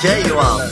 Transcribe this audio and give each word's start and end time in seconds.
Okej 0.00 0.24
Johan. 0.28 0.60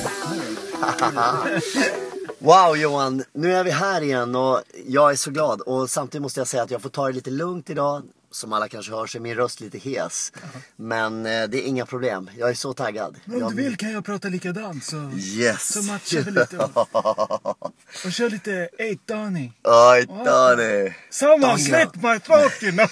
wow 2.39 2.77
Johan, 2.77 3.25
nu 3.33 3.55
är 3.55 3.65
vi 3.65 3.71
här 3.71 4.01
igen 4.01 4.37
och 4.37 4.63
jag 4.87 5.11
är 5.11 5.17
så 5.17 5.31
glad. 5.31 5.61
Och 5.61 5.91
samtidigt 5.91 6.23
måste 6.23 6.41
jag 6.41 6.47
säga 6.49 6.63
att 6.63 6.71
jag 6.71 6.83
får 6.83 6.91
ta 6.91 7.07
det 7.07 7.13
lite 7.13 7.31
lugnt 7.31 7.71
idag. 7.71 8.03
Som 8.31 8.53
alla 8.53 8.69
kanske 8.69 8.93
hör 8.93 9.07
så 9.07 9.19
är 9.19 9.23
min 9.23 9.35
röst 9.35 9.61
lite 9.61 9.79
hes. 9.79 10.33
Men 10.77 11.27
eh, 11.27 11.45
det 11.49 11.59
är 11.59 11.63
inga 11.67 11.87
problem. 11.87 12.31
Jag 12.39 12.51
är 12.51 12.55
så 12.55 12.73
taggad. 12.73 13.17
Men 13.25 13.35
om 13.37 13.41
jag... 13.43 13.51
du 13.51 13.57
vill 13.63 13.77
kan 13.77 13.93
jag 13.93 14.05
prata 14.05 14.29
likadant 14.29 14.85
så, 14.85 15.11
Yes. 15.17 15.73
så 15.73 15.83
matchar 15.83 16.21
vi 16.21 16.31
lite. 16.31 16.57
Och 18.05 18.13
kör 18.13 18.31
lite 18.31 18.69
8 19.07 19.15
Donny. 19.15 19.53
Oj, 19.65 20.07
Danny. 20.25 20.93
Someone 21.11 21.47
Donny. 21.47 21.63
slit 21.63 21.95
my 22.03 22.19
throat 22.19 22.53
you 22.63 22.73
know. 22.73 22.89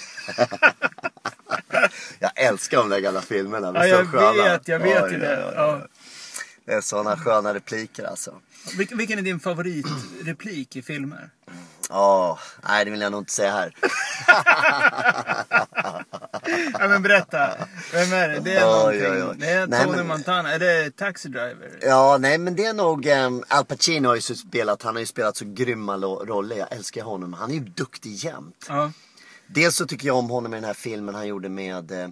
Jag 2.19 2.31
älskar 2.35 2.77
de 2.77 2.89
där 2.89 2.99
gamla 2.99 3.21
filmerna. 3.21 3.71
Ja, 3.73 3.85
jag 3.87 4.33
vet, 4.33 4.67
jag 4.67 4.79
vet 4.79 5.11
ju 5.11 5.15
oj, 5.15 5.19
det. 5.19 5.45
oj. 5.47 5.53
Ja. 5.55 5.81
Det 6.67 6.73
är 6.73 6.81
såna 6.81 7.17
sköna 7.17 7.53
repliker 7.53 8.03
alltså. 8.05 8.33
Vil- 8.77 8.95
Vilken 8.97 9.19
är 9.19 9.23
din 9.23 9.39
favoritreplik 9.39 10.75
i 10.75 10.81
filmer? 10.81 11.29
Åh, 11.89 12.39
nej 12.67 12.85
det 12.85 12.91
vill 12.91 13.01
jag 13.01 13.11
nog 13.11 13.21
inte 13.21 13.31
säga 13.33 13.51
här. 13.51 13.75
Ja 16.79 16.87
men 16.87 17.01
berätta. 17.03 17.49
Vem 17.93 18.13
är 18.13 18.29
det? 18.29 18.39
Det 18.39 18.55
är 18.55 18.65
någonting. 18.65 19.01
oj, 19.11 19.23
oj. 19.23 19.35
Det 19.37 19.49
är 19.49 19.67
Nej, 19.67 19.83
Tony 19.83 19.97
men- 19.97 20.07
Montana. 20.07 20.53
Är 20.53 20.59
det 20.59 20.95
Taxi 20.95 21.29
Driver? 21.29 21.79
Ja, 21.81 22.17
nej 22.19 22.37
men 22.37 22.55
det 22.55 22.65
är 22.65 22.73
nog 22.73 23.05
um, 23.07 23.43
Al 23.47 23.65
Pacino 23.65 24.07
har 24.07 24.15
ju 24.15 24.21
spelat, 24.21 24.81
han 24.83 24.95
har 24.95 24.99
ju 24.99 25.05
spelat 25.05 25.37
så 25.37 25.45
grymma 25.47 25.97
roller. 25.97 26.55
Jag 26.57 26.71
älskar 26.73 27.03
honom. 27.03 27.33
Han 27.33 27.49
är 27.49 27.53
ju 27.53 27.59
duktig 27.59 28.13
jämt. 28.13 28.65
Ja. 28.69 28.91
Dels 29.47 29.75
så 29.75 29.85
tycker 29.85 30.07
jag 30.07 30.15
om 30.17 30.29
honom 30.29 30.53
i 30.53 30.57
den 30.57 30.63
här 30.63 30.73
filmen 30.73 31.15
han 31.15 31.27
gjorde 31.27 31.49
med 31.49 31.91
eh, 31.91 32.09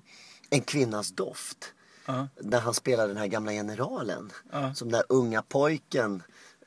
En 0.50 0.62
kvinnas 0.62 1.12
doft. 1.12 1.58
Ja. 2.06 2.28
Där 2.40 2.60
han 2.60 2.74
spelar 2.74 3.08
den 3.08 3.18
här 3.18 3.28
gamla 3.28 3.52
generalen. 3.52 4.32
Ja. 4.52 4.74
Som 4.74 4.92
den 4.92 5.00
där 5.00 5.06
unga 5.16 5.42
pojken 5.42 6.24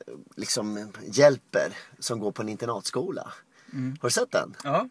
eh, 0.06 0.14
liksom 0.36 0.92
hjälper. 1.02 1.72
Som 1.98 2.20
går 2.20 2.32
på 2.32 2.42
en 2.42 2.48
internatskola. 2.48 3.32
Mm. 3.72 3.96
Har 4.00 4.08
du 4.08 4.12
sett 4.12 4.32
den? 4.32 4.56
Ja. 4.64 4.88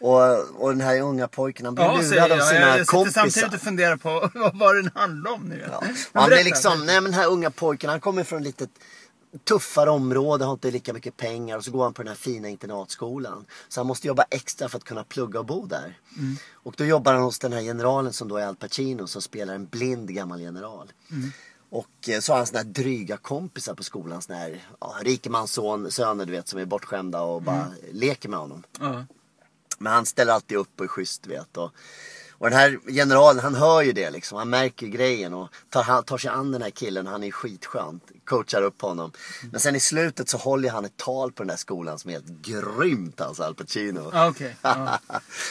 Och, 0.00 0.62
och 0.62 0.68
den 0.70 0.80
här 0.80 1.00
unga 1.00 1.28
pojken 1.28 1.64
han 1.66 1.74
blir 1.74 1.84
Ja, 1.84 2.00
lurad 2.02 2.32
av 2.32 2.38
jag. 2.38 2.48
sina 2.48 2.60
Jag 2.60 2.72
sitter 2.72 2.84
kompisar. 2.84 3.20
samtidigt 3.20 3.54
och 3.54 3.60
funderar 3.60 3.96
på 3.96 4.30
vad 4.38 4.58
var 4.58 4.74
den 4.74 4.90
handlar 4.94 5.30
om 5.32 5.42
nu. 5.42 5.64
Ja. 5.70 5.82
Han 6.12 6.28
blir 6.28 6.44
liksom, 6.44 6.86
nej 6.86 6.94
men 7.00 7.04
den 7.12 7.20
här 7.20 7.28
unga 7.28 7.50
pojken 7.50 7.90
han 7.90 8.00
kommer 8.00 8.24
från 8.24 8.38
ett 8.38 8.44
litet 8.44 8.70
tuffare 9.38 9.90
område, 9.90 10.44
har 10.44 10.52
inte 10.52 10.70
lika 10.70 10.92
mycket 10.92 11.16
pengar 11.16 11.56
och 11.56 11.64
så 11.64 11.70
går 11.70 11.84
han 11.84 11.94
på 11.94 12.02
den 12.02 12.08
här 12.08 12.16
fina 12.16 12.48
internatskolan. 12.48 13.44
Så 13.68 13.80
han 13.80 13.86
måste 13.86 14.06
jobba 14.06 14.24
extra 14.30 14.68
för 14.68 14.78
att 14.78 14.84
kunna 14.84 15.04
plugga 15.04 15.38
och 15.38 15.46
bo 15.46 15.66
där. 15.66 15.98
Mm. 16.16 16.36
Och 16.52 16.74
då 16.76 16.84
jobbar 16.84 17.12
han 17.14 17.22
hos 17.22 17.38
den 17.38 17.52
här 17.52 17.62
generalen 17.62 18.12
som 18.12 18.28
då 18.28 18.36
är 18.36 18.46
Al 18.46 18.56
Pacino 18.56 19.06
som 19.06 19.22
spelar 19.22 19.54
en 19.54 19.66
blind 19.66 20.14
gammal 20.14 20.40
general. 20.40 20.92
Mm. 21.10 21.30
Och 21.70 22.08
eh, 22.08 22.20
så 22.20 22.32
har 22.32 22.36
han 22.36 22.46
såna 22.46 22.58
här 22.58 22.66
dryga 22.66 23.16
kompisar 23.16 23.74
på 23.74 23.82
skolan, 23.82 24.22
såna 24.22 24.38
här 24.38 24.64
ja, 24.80 24.94
rikemansson, 25.02 25.90
söner 25.90 26.26
du 26.26 26.32
vet 26.32 26.48
som 26.48 26.60
är 26.60 26.64
bortskämda 26.64 27.20
och 27.22 27.42
bara 27.42 27.56
Mm. 27.56 27.72
leker 27.92 28.28
med 28.28 28.38
honom. 28.38 28.62
Men 29.78 29.92
han 29.92 30.06
ställer 30.06 30.32
alltid 30.32 30.58
upp 30.58 30.78
och 30.78 30.84
är 30.84 30.88
schysst 30.88 31.22
du 31.22 31.30
vet. 31.30 31.56
Och, 31.56 31.70
och 32.38 32.50
den 32.50 32.58
här 32.58 32.78
generalen 32.92 33.42
han 33.42 33.54
hör 33.54 33.82
ju 33.82 33.92
det 33.92 34.10
liksom. 34.10 34.38
Han 34.38 34.50
märker 34.50 34.86
grejen 34.86 35.34
och 35.34 35.48
tar, 35.70 36.02
tar 36.02 36.18
sig 36.18 36.30
an 36.30 36.52
den 36.52 36.62
här 36.62 36.70
killen. 36.70 37.06
Han 37.06 37.24
är 37.24 37.30
skitskön. 37.30 38.00
Coachar 38.26 38.62
upp 38.62 38.82
honom. 38.82 39.12
Men 39.50 39.60
sen 39.60 39.76
i 39.76 39.80
slutet 39.80 40.28
så 40.28 40.36
håller 40.38 40.70
han 40.70 40.84
ett 40.84 40.96
tal 40.96 41.32
på 41.32 41.42
den 41.42 41.48
där 41.48 41.56
skolan 41.56 41.98
som 41.98 42.10
är 42.10 42.14
helt 42.14 42.26
grymt 42.42 43.20
alltså 43.20 43.42
Al 43.42 43.54
Pacino. 43.54 44.12
Okej. 44.28 44.56
Ja. 44.62 44.98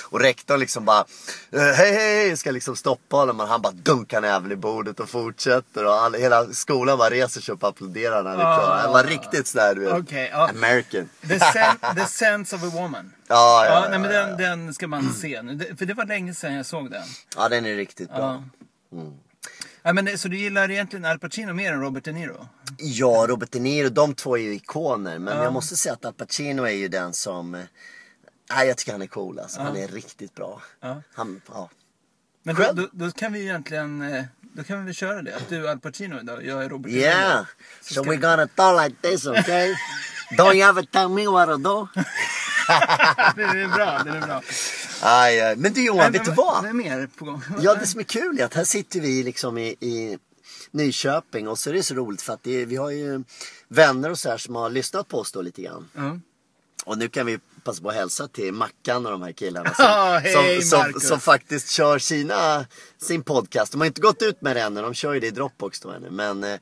och 0.09 0.19
rektorn 0.19 0.59
liksom 0.59 0.85
bara 0.85 1.05
eh, 1.51 1.61
hej 1.61 1.91
hej 1.93 2.37
ska 2.37 2.51
liksom 2.51 2.75
stoppa 2.75 3.15
honom. 3.17 3.37
Men 3.37 3.47
han 3.47 3.61
bara 3.61 3.73
dunkar 3.73 4.21
näven 4.21 4.51
i 4.51 4.55
bordet 4.55 4.99
och 4.99 5.09
fortsätter. 5.09 5.85
Och 5.85 5.93
all, 5.93 6.13
hela 6.13 6.45
skolan 6.45 6.97
bara 6.97 7.09
reser 7.09 7.41
sig 7.41 7.53
upp 7.53 7.63
och 7.63 7.69
applåderar 7.69 8.23
när 8.23 8.29
han 8.29 8.39
är 8.39 8.43
klar. 8.59 8.77
Han 8.77 8.93
var 8.93 9.03
riktigt 9.03 9.47
sådär 9.47 9.75
du 9.75 9.81
vet. 9.81 9.93
Okej, 9.93 10.29
ja. 10.31 10.49
American. 10.49 11.09
The, 11.27 11.39
sen, 11.39 11.95
the 11.95 12.05
Sense 12.05 12.55
of 12.55 12.63
a 12.63 12.69
Woman. 12.73 13.11
Ja, 13.27 13.65
ja, 13.65 13.71
Ja, 13.71 13.83
ja, 13.83 13.89
nej, 13.89 13.99
men 13.99 14.11
den, 14.11 14.37
den 14.37 14.73
ska 14.73 14.87
man 14.87 15.13
se 15.13 15.41
nu. 15.41 15.75
För 15.77 15.85
det 15.85 15.93
var 15.93 16.05
länge 16.05 16.33
sedan 16.33 16.53
jag 16.53 16.65
såg 16.65 16.91
den. 16.91 17.03
ja 17.35 17.49
den 17.49 17.65
är 17.65 17.75
riktigt 17.75 18.09
bra. 18.09 18.43
Ja. 18.91 18.99
Ja, 19.87 19.93
men, 19.93 20.17
så 20.17 20.27
du 20.27 20.37
gillar 20.37 20.71
egentligen 20.71 21.05
Al 21.05 21.19
Pacino 21.19 21.53
mer 21.53 21.73
än 21.73 21.81
Robert 21.81 22.03
De 22.03 22.11
Niro? 22.11 22.47
Ja, 22.77 23.25
Robert 23.29 23.51
De 23.51 23.59
Niro, 23.59 23.89
de 23.89 24.13
två 24.15 24.37
är 24.37 24.41
ju 24.41 24.53
ikoner. 24.55 25.19
Men 25.19 25.37
Ja. 25.37 25.43
jag 25.43 25.53
måste 25.53 25.75
säga 25.75 25.93
att 25.93 26.05
Al 26.05 26.13
Pacino 26.13 26.63
är 26.63 26.69
ju 26.71 26.87
den 26.87 27.13
som... 27.13 27.55
eh, 27.55 27.61
Nej, 28.53 28.67
jag 28.67 28.77
tycker 28.77 28.91
han 28.91 29.01
är 29.01 29.07
cool 29.07 29.39
alltså. 29.39 29.61
Han 29.61 29.75
är 29.77 29.87
riktigt 29.87 30.35
bra. 30.35 30.61
Ja. 30.81 31.01
Han, 31.13 31.41
ja. 31.47 31.69
Men 32.43 32.55
då, 32.55 32.71
då, 32.73 32.87
då 32.91 33.11
kan 33.11 33.33
vi 33.33 33.41
egentligen 33.41 34.01
eh, 34.13 34.23
då 34.41 34.63
kan 34.63 34.85
vi 34.85 34.93
köra 34.93 35.21
det. 35.21 35.35
Att 35.35 35.49
du 35.49 35.65
är 35.67 35.71
Al 35.71 35.79
Pacino 35.79 36.19
idag 36.19 36.45
jag 36.45 36.63
är 36.63 36.69
Robert 36.69 36.91
De 36.91 36.97
Niro. 36.97 37.05
Yeah, 37.07 37.45
Så 37.81 37.93
so 37.93 38.03
we're 38.03 38.15
gonna 38.21 38.47
talk 38.47 38.83
like 38.83 38.95
this, 39.09 39.25
okay? 39.27 39.75
Don't 40.37 40.53
you 40.55 40.69
ever 40.69 40.83
tell 40.83 41.09
me 41.09 41.27
what 41.27 41.47
to 41.49 41.57
do? 41.57 41.87
det 43.35 43.43
är 43.43 43.75
bra, 43.75 44.01
det 44.03 44.09
är 44.17 44.21
bra. 44.27 44.41
Aj, 45.07 45.41
aj. 45.41 45.55
Men 45.55 45.73
du 45.73 45.85
Johan, 45.85 46.11
vet 46.11 46.25
du 46.25 46.31
vad? 46.31 46.61
Vad 46.61 46.69
är 46.69 46.73
mer 46.73 47.07
på 47.07 47.25
gång? 47.25 47.41
Ja, 47.61 47.75
det 47.75 47.87
som 47.87 47.99
är 47.99 48.03
kul 48.03 48.39
är 48.39 48.45
att 48.45 48.53
här 48.53 48.63
sitter 48.63 48.99
vi 48.99 49.23
liksom 49.23 49.57
i, 49.57 49.67
i 49.67 50.17
Nyköping 50.71 51.47
och 51.47 51.59
så 51.59 51.69
är 51.69 51.73
det 51.73 51.83
så 51.83 51.93
roligt 51.93 52.21
för 52.21 52.33
att 52.33 52.43
det, 52.43 52.65
vi 52.65 52.75
har 52.75 52.89
ju 52.89 53.23
vänner 53.67 54.11
och 54.11 54.19
så 54.19 54.29
här 54.29 54.37
som 54.37 54.55
har 54.55 54.69
lyssnat 54.69 55.07
på 55.07 55.19
oss 55.19 55.31
då 55.31 55.41
lite 55.41 55.61
grann. 55.61 55.89
Ja. 55.93 56.19
Och 56.85 56.97
nu 56.97 57.09
kan 57.09 57.25
vi 57.25 57.39
passa 57.65 57.81
på 57.83 57.89
att 57.89 57.95
hälsa 57.95 58.27
till 58.27 58.53
Mackan 58.53 59.05
och 59.05 59.11
de 59.11 59.21
här 59.21 59.31
killarna 59.31 59.73
som, 59.75 59.85
hej, 60.23 60.61
som, 60.61 60.69
som, 60.69 60.79
Marcus. 60.79 61.07
som 61.07 61.19
faktiskt 61.19 61.69
kör 61.71 61.99
sina, 61.99 62.65
sin 63.01 63.23
podcast. 63.23 63.71
De 63.71 63.81
har 63.81 63.85
inte 63.87 64.01
gått 64.01 64.21
ut 64.21 64.41
med 64.41 64.55
det 64.55 64.61
ännu, 64.61 64.81
de 64.81 64.93
kör 64.93 65.13
ju 65.13 65.19
det 65.19 65.27
i 65.27 65.31
Dropbox 65.31 65.79
då 65.79 65.89
ännu. 65.89 66.09
Men 66.09 66.43
eh, 66.43 66.57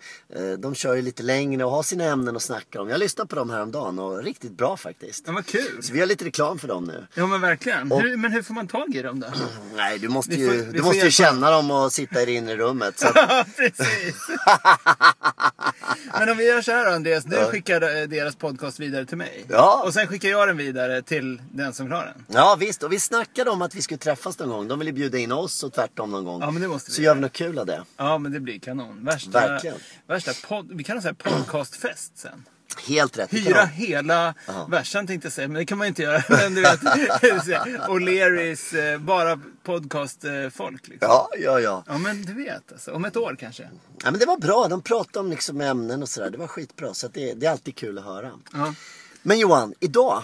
de 0.59 0.75
kör 0.75 0.95
ju 0.95 1.01
lite 1.01 1.23
längre 1.23 1.65
och 1.65 1.71
har 1.71 1.83
sina 1.83 2.03
ämnen 2.03 2.35
att 2.35 2.41
snacka 2.41 2.81
om. 2.81 2.89
Jag 2.89 2.99
lyssnade 2.99 3.27
på 3.27 3.35
dem 3.35 3.49
häromdagen 3.49 3.99
och 3.99 4.23
riktigt 4.23 4.51
bra 4.57 4.77
faktiskt. 4.77 5.23
ja, 5.27 5.33
vad 5.33 5.45
kul. 5.45 5.83
Så 5.83 5.93
vi 5.93 5.99
har 5.99 6.07
lite 6.07 6.25
reklam 6.25 6.59
för 6.59 6.67
dem 6.67 6.83
nu. 6.83 7.07
Ja 7.13 7.27
men 7.27 7.41
verkligen. 7.41 7.91
Och- 7.91 8.01
Hur, 8.01 8.17
men 8.17 8.31
hur 8.31 8.41
får 8.41 8.53
man 8.53 8.67
tag 8.67 8.95
i 8.95 9.01
dem 9.01 9.19
då? 9.19 9.27
Nej, 9.75 9.99
du 9.99 10.09
måste 10.09 10.35
ju, 10.35 10.47
får- 10.65 10.73
du 10.73 10.81
måste 10.81 10.97
ju 11.05 11.11
känna 11.11 11.51
dem 11.51 11.71
och 11.71 11.93
sitta 11.93 12.21
i 12.21 12.25
det 12.25 12.31
inre 12.31 12.55
rummet. 12.57 12.99
Så 12.99 13.07
att, 13.15 13.15
Ja, 13.15 13.45
precis. 13.57 14.15
Men 16.19 16.29
om 16.29 16.37
vi 16.37 16.45
gör 16.47 16.61
så 16.61 16.71
här 16.71 16.93
Andreas. 16.93 17.23
Du 17.23 17.35
skickar 17.45 17.81
eh, 18.01 18.07
deras 18.07 18.35
podcast 18.35 18.79
vidare 18.79 19.05
till 19.05 19.17
mig. 19.17 19.45
Ja. 19.49 19.83
Och 19.85 19.93
sen 19.93 20.07
skickar 20.07 20.29
jag 20.29 20.47
den 20.47 20.57
vidare 20.57 21.01
till 21.01 21.41
den 21.51 21.73
som 21.73 21.91
har 21.91 22.05
den. 22.05 22.25
ja 22.27 22.57
visst, 22.59 22.83
och 22.83 22.91
vi 22.91 22.99
snackade 22.99 23.49
om 23.49 23.61
att 23.61 23.75
vi 23.75 23.81
skulle 23.81 23.97
träffas 23.97 24.39
någon 24.39 24.49
gång. 24.49 24.67
De 24.67 24.79
ville 24.79 24.91
bjuda 24.93 25.17
in 25.17 25.31
oss 25.31 25.63
och 25.63 25.73
tvärtom 25.73 26.11
någon 26.11 26.25
gång. 26.25 26.41
Ja, 26.41 26.51
men 26.51 26.61
det 26.61 26.67
måste 26.67 26.91
vi 26.91 26.95
så 26.95 27.01
gör 27.01 27.15
vi 27.15 27.21
något 27.21 27.33
kul 27.33 27.59
av 27.59 27.65
det. 27.65 27.83
Ja, 27.97 28.17
men 28.17 28.31
det 28.31 28.39
blir 28.39 28.59
kanon. 28.59 29.05
Värsta, 29.05 29.31
Verkligen. 29.31 29.77
värsta 30.07 30.31
podd, 30.47 30.71
vi 30.73 30.83
kan 30.83 30.97
ha 30.97 31.01
så 31.01 31.07
här 31.07 31.15
podcastfest 31.15 32.17
sen. 32.17 32.45
Helt 32.79 33.17
rätt. 33.17 33.33
Hyra 33.33 33.59
ha- 33.59 33.65
hela 33.65 34.33
versen 34.67 35.07
tänkte 35.07 35.25
jag 35.25 35.33
säga, 35.33 35.47
men 35.47 35.55
det 35.57 35.65
kan 35.65 35.77
man 35.77 35.85
ju 35.87 35.89
inte 35.89 36.01
göra. 36.01 36.23
Men 36.29 36.55
du 36.55 36.61
vet, 36.61 36.81
O'Learys, 37.89 38.93
eh, 38.93 38.99
bara 38.99 39.39
podcastfolk 39.63 40.87
liksom. 40.87 41.07
Ja, 41.09 41.29
ja, 41.39 41.59
ja. 41.59 41.83
Ja 41.87 41.97
men 41.97 42.21
du 42.25 42.33
vet 42.33 42.71
alltså, 42.71 42.91
om 42.91 43.05
ett 43.05 43.17
år 43.17 43.35
kanske. 43.39 43.69
Ja, 44.03 44.11
men 44.11 44.19
det 44.19 44.25
var 44.25 44.37
bra. 44.37 44.67
De 44.67 44.81
pratade 44.81 45.19
om 45.19 45.29
liksom 45.29 45.61
ämnen 45.61 46.01
och 46.01 46.09
sådär. 46.09 46.29
Det 46.29 46.37
var 46.37 46.47
skitbra. 46.47 46.93
Så 46.93 47.07
det, 47.07 47.33
det 47.33 47.45
är 47.45 47.51
alltid 47.51 47.75
kul 47.75 47.97
att 47.97 48.03
höra. 48.05 48.31
Ja. 48.53 48.73
Men 49.21 49.39
Johan, 49.39 49.73
idag 49.79 50.23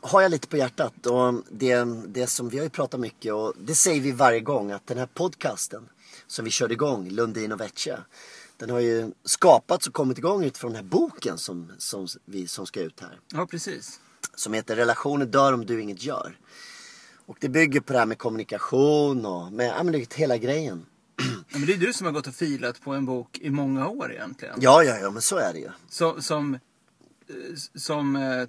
har 0.00 0.20
jag 0.22 0.30
lite 0.30 0.48
på 0.48 0.56
hjärtat. 0.56 1.06
Och 1.06 1.34
det, 1.50 1.84
det 2.06 2.26
som 2.26 2.48
vi 2.48 2.56
har 2.56 2.64
ju 2.64 2.70
pratat 2.70 3.00
mycket 3.00 3.32
och 3.32 3.52
det 3.60 3.74
säger 3.74 4.00
vi 4.00 4.12
varje 4.12 4.40
gång 4.40 4.70
att 4.72 4.86
den 4.86 4.98
här 4.98 5.08
podcasten 5.14 5.88
som 6.26 6.44
vi 6.44 6.50
körde 6.50 6.74
igång, 6.74 7.08
Lundin 7.10 7.52
och 7.52 7.60
Vätche. 7.60 7.96
Den 8.58 8.70
har 8.70 8.80
ju 8.80 9.12
skapats 9.24 9.86
och 9.86 9.92
kommit 9.92 10.18
igång 10.18 10.44
utifrån 10.44 10.72
den 10.72 10.84
här 10.84 10.90
boken 10.90 11.38
som, 11.38 11.72
som, 11.78 12.06
vi, 12.24 12.48
som 12.48 12.66
ska 12.66 12.80
ut 12.80 13.00
här. 13.00 13.20
ja, 13.32 13.46
precis. 13.46 14.00
Som 14.34 14.52
heter 14.52 14.76
Relationer 14.76 15.26
dör 15.26 15.52
om 15.52 15.66
du 15.66 15.82
inget 15.82 16.02
gör. 16.02 16.38
Och 17.26 17.36
det 17.40 17.48
bygger 17.48 17.80
på 17.80 17.92
det 17.92 17.98
här 17.98 18.06
med 18.06 18.18
kommunikation 18.18 19.26
och 19.26 19.52
med, 19.52 19.66
ja 19.66 19.82
men 19.82 19.92
det 19.92 19.98
är 19.98 20.18
hela 20.18 20.36
grejen. 20.36 20.86
Ja, 21.50 21.58
men 21.58 21.66
det 21.66 21.72
är 21.72 21.78
du 21.78 21.92
som 21.92 22.06
har 22.06 22.12
gått 22.12 22.26
och 22.26 22.34
filat 22.34 22.80
på 22.80 22.92
en 22.92 23.06
bok 23.06 23.38
i 23.38 23.50
många 23.50 23.88
år 23.88 24.12
egentligen. 24.12 24.58
Ja, 24.60 24.82
ja, 24.82 24.98
ja, 24.98 25.10
men 25.10 25.22
så 25.22 25.36
är 25.36 25.52
det 25.52 25.58
ju. 25.58 25.70
Som, 25.88 26.22
som, 26.22 26.54
eh, 26.54 26.60
som, 27.74 28.16
eh, 28.16 28.48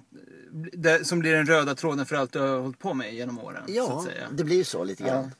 det, 0.72 1.06
som 1.06 1.18
blir 1.18 1.32
den 1.32 1.46
röda 1.46 1.74
tråden 1.74 2.06
för 2.06 2.16
allt 2.16 2.32
du 2.32 2.38
har 2.38 2.58
hållit 2.58 2.78
på 2.78 2.94
med 2.94 3.14
genom 3.14 3.38
åren. 3.38 3.62
så 3.66 3.72
Ja, 3.72 4.04
det 4.30 4.44
blir 4.44 4.56
ju 4.56 4.64
så 4.64 4.84
lite 4.84 5.02
grann. 5.02 5.30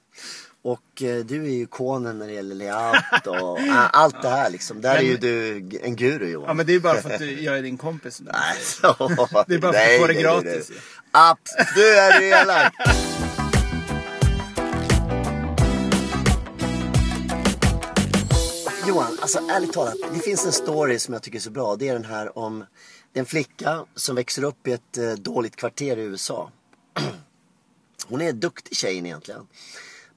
Och 0.63 1.03
eh, 1.03 1.25
du 1.25 1.45
är 1.45 1.51
ju 1.51 1.63
ikonen 1.63 2.19
när 2.19 2.27
det 2.27 2.33
gäller 2.33 2.55
layout 2.55 3.27
och 3.27 3.61
äh, 3.61 3.89
allt 3.93 4.23
det 4.23 4.29
här 4.29 4.51
liksom. 4.51 4.81
Där 4.81 4.97
är 4.97 5.03
ju 5.03 5.17
du 5.17 5.57
en 5.83 5.97
guru 5.97 6.31
Johan. 6.31 6.49
Ja 6.49 6.55
men 6.55 6.67
det 6.67 6.75
är 6.75 6.81
bara 6.81 7.03
för 7.03 7.11
att 7.11 7.19
du, 7.19 7.41
jag 7.43 7.59
är 7.59 7.63
din 7.63 7.79
kompis. 7.79 8.21
Nej, 8.21 8.57
så. 8.63 8.87
Det 9.47 9.55
är 9.55 9.59
bara 9.59 9.73
för 9.73 9.95
att 9.95 10.01
få 10.01 10.07
det 10.07 10.15
gratis. 10.15 10.71
Abs, 11.11 11.75
du 11.75 11.99
är 11.99 12.23
elak. 12.23 12.75
Johan, 18.89 19.19
alltså 19.21 19.39
ärligt 19.39 19.73
talat. 19.73 19.95
Det 20.15 20.21
finns 20.21 20.47
en 20.47 20.53
story 20.53 20.99
som 20.99 21.15
jag 21.15 21.23
tycker 21.23 21.39
är 21.39 21.43
så 21.43 21.51
bra. 21.51 21.77
Det 21.77 21.89
är 21.89 21.93
den 21.93 22.05
här 22.05 22.39
om 22.39 22.65
en 23.13 23.27
flicka 23.27 23.85
som 23.95 24.17
växer 24.17 24.45
upp 24.45 24.67
i 24.67 24.73
ett 24.73 24.99
eh, 24.99 25.13
dåligt 25.13 25.57
kvarter 25.57 25.97
i 25.97 26.03
USA. 26.03 26.51
Hon 28.07 28.21
är 28.21 28.31
en 28.31 28.41
duktig 28.41 28.77
tjej 28.77 28.99
egentligen. 28.99 29.47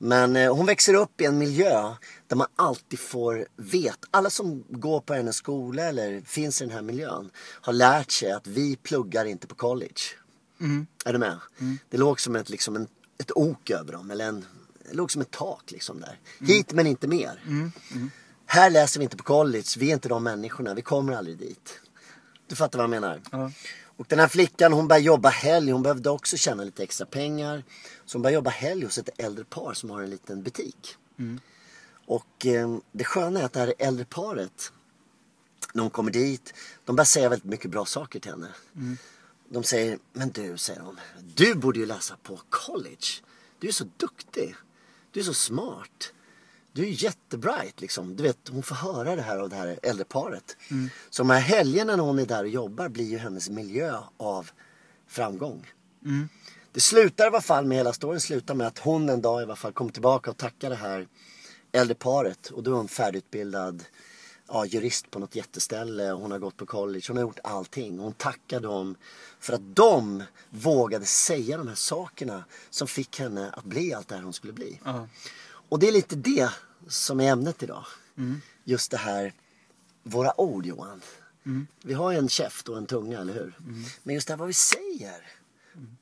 Men 0.06 0.36
eh, 0.36 0.56
hon 0.56 0.66
växer 0.66 0.94
upp 0.94 1.22
i 1.22 1.26
en 1.26 1.38
miljö 1.38 1.96
där 2.28 2.36
man 2.36 2.48
alltid 2.56 3.00
får 3.00 3.48
veta. 3.56 4.08
Alla 4.12 4.30
som 4.30 4.64
går 4.70 5.02
på 5.02 5.14
hennes 5.14 5.36
skola 5.36 5.84
eller 5.84 6.22
finns 6.22 6.62
i 6.62 6.66
den 6.66 6.74
här 6.74 6.82
miljön 6.82 7.30
har 7.62 7.74
lärt 7.74 8.12
sig 8.12 8.32
att 8.32 8.48
vi 8.48 8.76
pluggar 8.76 9.26
inte 9.26 9.48
på 9.48 9.56
college. 9.56 10.02
Är 11.06 11.14
du 11.14 11.20
med? 11.20 11.40
Det 11.90 11.98
låg 11.98 12.20
som 12.20 12.36
ett, 12.36 12.50
liksom 12.50 12.76
en, 12.76 12.88
ett 13.18 13.32
ok 13.36 13.70
över 13.70 13.94
dem. 13.94 14.12
Eller 14.12 14.28
en, 14.28 14.46
det 14.90 14.94
låg 14.94 15.12
som 15.12 15.22
ett 15.22 15.32
tak 15.32 15.72
liksom 15.72 16.00
där. 16.00 16.20
Hit 16.40 16.74
men 16.74 16.88
inte 16.88 17.08
mer. 17.08 17.44
Här 18.46 18.70
läser 18.70 19.00
vi 19.00 19.04
inte 19.04 19.18
på 19.18 19.24
college. 19.24 19.68
Vi 19.78 19.90
är 19.90 19.94
inte 19.94 20.10
de 20.10 20.24
människorna. 20.24 20.74
Vi 20.74 20.82
kommer 20.82 21.14
aldrig 21.14 21.38
dit. 21.38 21.80
Du 22.48 22.56
fattar 22.56 22.80
vad 22.80 22.84
jag 22.84 23.02
menar? 23.02 23.22
Och 23.98 24.06
den 24.10 24.20
här 24.20 24.28
flickan 24.28 24.74
hon 24.74 24.88
började 24.88 25.06
jobba 25.06 25.30
helg. 25.30 25.72
Hon 25.72 25.84
behövde 25.84 26.10
också 26.10 26.38
tjäna 26.38 26.64
lite 26.64 26.84
extra 26.84 27.06
pengar. 27.06 27.64
Så 28.06 28.18
hon 28.18 28.22
började 28.22 28.36
jobba 28.36 28.50
helg 28.50 28.84
hos 28.86 28.98
ett 28.98 29.10
äldre 29.18 29.46
par 29.46 29.74
som 29.74 29.90
har 29.90 30.02
en 30.02 30.10
liten 30.10 30.44
butik. 30.44 30.98
Och 32.06 32.46
eh, 32.46 32.78
det 32.92 33.04
sköna 33.04 33.40
är 33.40 33.44
att 33.44 33.54
det 33.54 33.60
här 33.60 33.74
äldre 33.80 34.06
paret. 34.06 34.72
När 35.74 35.82
hon 35.82 35.90
kommer 35.90 36.12
dit. 36.12 36.54
De 36.86 36.96
börjar 36.96 37.06
säga 37.06 37.30
väldigt 37.30 37.50
mycket 37.50 37.72
bra 37.72 37.86
saker 37.86 38.20
till 38.20 38.32
henne. 38.32 38.48
De 39.50 39.64
säger, 39.64 40.00
men 40.14 40.30
du, 40.30 40.58
säger 40.58 40.80
de. 40.80 40.98
Du 41.36 41.56
borde 41.56 41.80
ju 41.80 41.86
läsa 41.86 42.18
på 42.24 42.40
college. 42.50 43.08
Du 43.60 43.68
är 43.68 43.72
så 43.72 43.86
duktig. 43.98 44.56
Du 45.12 45.20
är 45.20 45.24
så 45.24 45.34
smart. 45.34 46.14
Du 46.74 46.84
är 46.84 47.04
jättebright 47.04 47.82
liksom. 47.82 48.16
Du 48.16 48.24
vet, 48.24 48.38
hon 48.50 48.64
får 48.64 48.76
höra 48.76 49.16
det 49.16 49.22
här 49.22 49.38
av 49.38 49.50
det 49.50 49.56
här 49.56 49.80
äldre 49.84 50.06
paret. 50.06 50.58
Så 51.10 51.24
de 51.24 51.30
här 51.30 51.40
helgerna 51.40 51.96
när 51.96 52.04
hon 52.04 52.20
är 52.20 52.26
där 52.26 52.44
och 52.44 52.50
jobbar 52.50 52.90
blir 52.90 53.06
ju 53.06 53.18
hennes 53.18 53.50
miljö 53.50 53.98
av 54.18 54.50
framgång. 55.08 55.72
Det 56.72 56.80
slutar 56.80 57.24
i 57.24 57.28
alla 57.28 57.42
fall 57.42 57.66
med, 57.66 57.78
hela 57.78 57.94
storyn 57.94 58.20
slutar 58.20 58.56
med 58.56 58.68
att 58.68 58.80
hon 58.80 59.10
en 59.10 59.22
dag 59.22 59.42
i 59.42 59.44
alla 59.44 59.56
fall 59.56 59.74
kommer 59.74 59.92
tillbaka 59.92 60.32
och 60.32 60.38
tackar 60.38 60.70
det 60.70 60.76
här 60.76 61.08
äldre 61.72 61.96
paret. 61.96 62.48
Och 62.50 62.64
då 62.64 62.72
är 62.72 62.76
hon 62.76 62.88
färdigutbildad 62.88 63.84
ja, 64.48 64.66
jurist 64.66 65.12
på 65.12 65.20
något 65.20 65.36
jätteställe. 65.36 66.12
Hon 66.12 66.32
har 66.32 66.40
gått 66.40 66.58
på 66.58 66.66
college. 66.66 67.06
Hon 67.08 67.18
har 67.18 67.22
gjort 67.22 67.40
allting. 67.44 68.00
Hon 68.00 68.14
tackar 68.14 68.60
dem 68.60 68.96
för 69.40 69.54
att 69.54 69.76
de 69.76 70.24
vågade 70.50 71.06
säga 71.06 71.58
de 71.58 71.68
här 71.68 71.76
sakerna 71.76 72.44
som 72.70 72.88
fick 72.88 73.20
henne 73.20 73.52
att 73.52 73.64
bli 73.64 73.94
allt 73.94 74.08
det 74.08 74.16
här 74.16 74.24
hon 74.24 74.34
skulle 74.34 74.54
bli. 74.54 74.80
Ja. 74.84 75.08
Och 75.74 75.80
det 75.80 75.88
är 75.88 75.92
lite 75.92 76.16
det 76.16 76.50
som 76.88 77.20
är 77.20 77.32
ämnet 77.32 77.64
idag. 77.64 77.86
Just 78.64 78.92
det 78.92 78.98
här, 78.98 79.34
våra 80.04 80.42
ord 80.42 80.66
Johan. 80.66 81.02
Vi 81.84 81.94
har 81.94 82.12
ju 82.12 82.18
en 82.18 82.30
käft 82.30 82.70
och 82.70 82.78
en 82.78 82.86
tunga, 82.86 83.20
eller 83.22 83.34
hur? 83.34 83.54
Men 84.04 84.16
just 84.16 84.28
det 84.28 84.34
här 84.34 84.38
vad 84.38 84.48
vi 84.48 84.54
säger. 84.54 85.28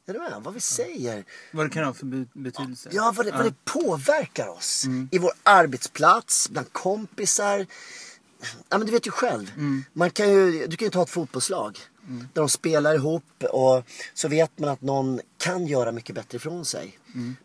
Är 0.05 0.13
du 0.13 0.19
med? 0.19 0.41
Vad 0.43 0.53
vi 0.53 0.59
säger. 0.59 1.25
Vad 1.53 1.65
det 1.65 1.69
kan 1.69 1.83
ha 1.85 1.93
för 1.93 2.05
be- 2.05 2.25
betydelse. 2.33 2.89
Ja, 2.91 3.13
vad 3.17 3.25
det, 3.25 3.31
vad 3.31 3.45
det 3.45 3.53
påverkar 3.65 4.47
oss. 4.47 4.85
I 5.11 5.17
vår 5.17 5.31
arbetsplats, 5.43 6.49
bland 6.49 6.73
kompisar. 6.73 7.65
Ja, 8.69 8.77
men 8.77 8.85
du 8.87 8.91
vet 8.91 9.07
ju 9.07 9.11
själv. 9.11 9.51
Man 9.93 10.09
kan 10.09 10.29
ju, 10.29 10.67
du 10.67 10.77
kan 10.77 10.85
ju 10.85 10.89
ta 10.89 11.03
ett 11.03 11.09
fotbollslag. 11.09 11.79
Där 12.33 12.41
de 12.41 12.49
spelar 12.49 12.95
ihop 12.95 13.23
och 13.51 13.83
så 14.13 14.27
vet 14.27 14.59
man 14.59 14.69
att 14.69 14.81
någon 14.81 15.19
kan 15.37 15.67
göra 15.67 15.91
mycket 15.91 16.15
bättre 16.15 16.35
ifrån 16.35 16.65
sig. 16.65 16.99